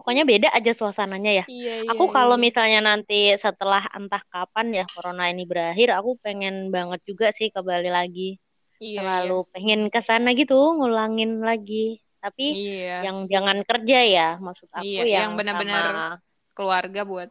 [0.00, 1.44] Pokoknya beda aja suasananya ya.
[1.44, 2.42] iya iya Aku kalau iya.
[2.46, 7.60] misalnya nanti setelah entah kapan ya corona ini berakhir, aku pengen banget juga sih ke
[7.60, 8.40] Bali lagi.
[8.80, 11.74] Iya Selalu pengen ke sana gitu, ngulangin lagi.
[12.22, 16.18] Tapi iya yang jangan kerja ya, maksud aku Iya, yang yang benar-benar sama
[16.56, 17.28] keluarga buat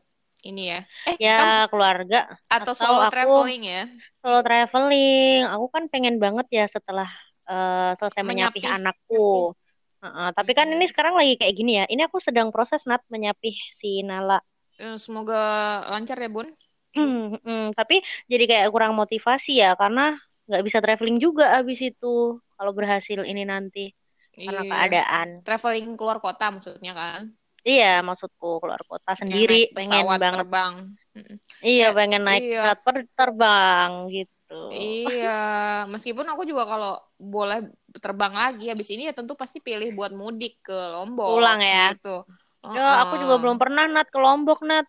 [0.47, 0.78] ini ya
[1.10, 2.16] eh kamu ya keluarga
[2.56, 3.80] atau atau solo aku traveling ya
[4.22, 5.39] solo traveling.
[5.54, 7.10] Aku kan pengen banget ya setelah
[7.50, 8.76] eh, selesai menyapih Menyapih.
[8.76, 9.56] anakku.
[10.04, 11.86] Heeh, tapi kan ini sekarang lagi kayak gini ya.
[11.93, 14.39] Ini aku sedang proses Nat menyapih si Nala.
[14.84, 15.39] Eh, semoga
[15.91, 16.47] lancar ya bun
[16.97, 20.18] Hmm, tapi jadi kayak kurang motivasi ya karena
[20.50, 23.93] nggak bisa traveling juga abis itu kalau berhasil ini nanti
[24.34, 24.72] karena Iya.
[24.74, 25.28] keadaan.
[25.45, 27.22] traveling keluar kota maksudnya kan
[27.60, 30.38] Iya, maksudku keluar kota Yang sendiri naik pengen banget.
[30.39, 30.74] terbang.
[31.60, 32.60] Iya, Ya, pengen naik iya.
[32.64, 34.60] pesawat ter- terbang gitu.
[34.72, 35.38] Iya,
[35.91, 37.68] meskipun aku juga kalau boleh
[38.00, 41.93] terbang lagi habis ini ya tentu pasti pilih buat mudik ke Lombok Pulang ya.
[41.93, 42.24] gitu.
[42.70, 44.88] Ya, aku juga belum pernah Nat ke Lombok Nat.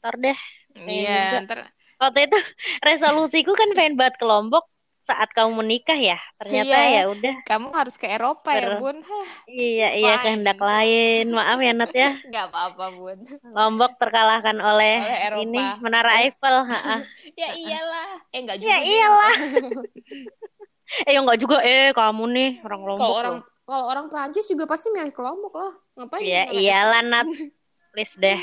[0.00, 0.38] Ntar deh.
[0.72, 1.58] Iya, ntar
[2.00, 2.38] Waktu itu
[2.88, 4.64] resolusiku kan pengen banget ke Lombok
[5.06, 6.18] saat kamu menikah ya.
[6.36, 6.90] Ternyata Iya.
[6.90, 7.34] ya udah.
[7.46, 8.98] kamu harus ke Eropa ya, Bun.
[9.06, 11.30] Hah, Iya, iya kehendak lain.
[11.30, 12.10] Maaf ya Nat ya.
[12.30, 13.18] nggak apa-apa, Bun.
[13.54, 15.42] Lombok terkalahkan oleh, Oleh Eropa.
[15.46, 16.56] ini Menara Eiffel.
[17.40, 18.08] Ya iyalah.
[18.34, 19.32] Eh enggak juga Ya iyalah.
[21.06, 23.02] Eh ya enggak juga eh kamu nih orang Lombok.
[23.02, 23.46] Kalau orang loh.
[23.66, 25.72] kalau orang Prancis juga pasti milih ke Lombok lah.
[25.98, 26.22] Ngapain?
[26.22, 27.26] Ya iyalah Nat.
[27.90, 28.38] Please deh.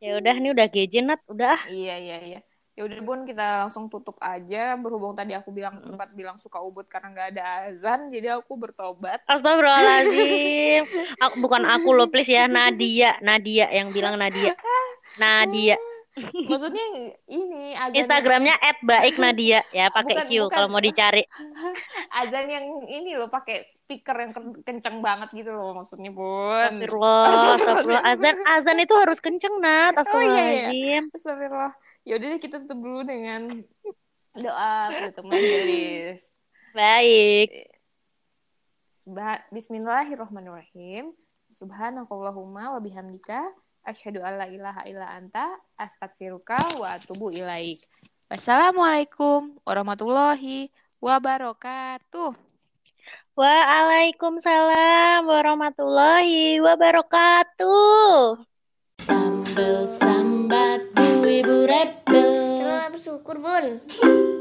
[0.00, 0.66] ya udah nih udah
[1.04, 1.62] Nat, udah ah.
[1.68, 2.40] Iya iya iya.
[2.76, 4.76] Ya udah Bun kita langsung tutup aja.
[4.76, 9.24] Berhubung tadi aku bilang sempat bilang suka ubud karena nggak ada azan, jadi aku bertobat.
[9.24, 10.84] Astagfirullahaladzim.
[11.24, 14.52] Aku, bukan aku loh please ya Nadia, Nadia yang bilang Nadia.
[15.16, 15.80] Nadia.
[16.52, 16.84] Maksudnya
[17.28, 20.52] ini azan Instagramnya @baik Nadia ya pakai Bukan, Q bukan.
[20.52, 21.24] kalau mau dicari.
[22.20, 26.52] azan yang ini loh pakai speaker yang ken- kenceng banget gitu loh maksudnya Bun.
[26.60, 27.24] Astagfirullah,
[27.56, 28.02] astagfirullah.
[28.04, 29.96] Azan azan itu harus kenceng Nat.
[29.96, 30.20] Oh, iya, iya.
[30.28, 31.02] Astagfirullahaladzim.
[31.16, 31.85] Astagfirullah.
[32.06, 33.66] Ya udah deh kita tutup dulu dengan
[34.38, 36.22] doa penutup majelis.
[36.70, 37.66] Baik.
[39.50, 41.10] Bismillahirrahmanirrahim.
[41.50, 43.50] Subhanakallahumma wa bihamdika
[43.82, 47.82] asyhadu an la ilaha illa anta astaghfiruka wa atubu ilaik.
[48.30, 50.70] Wassalamualaikum warahmatullahi
[51.02, 52.38] wabarakatuh.
[53.34, 58.38] Waalaikumsalam warahmatullahi wabarakatuh.
[59.02, 60.15] Sambel sambat
[61.26, 62.30] bu ibu rebel
[62.62, 63.82] Terlalu bersyukur, Bun.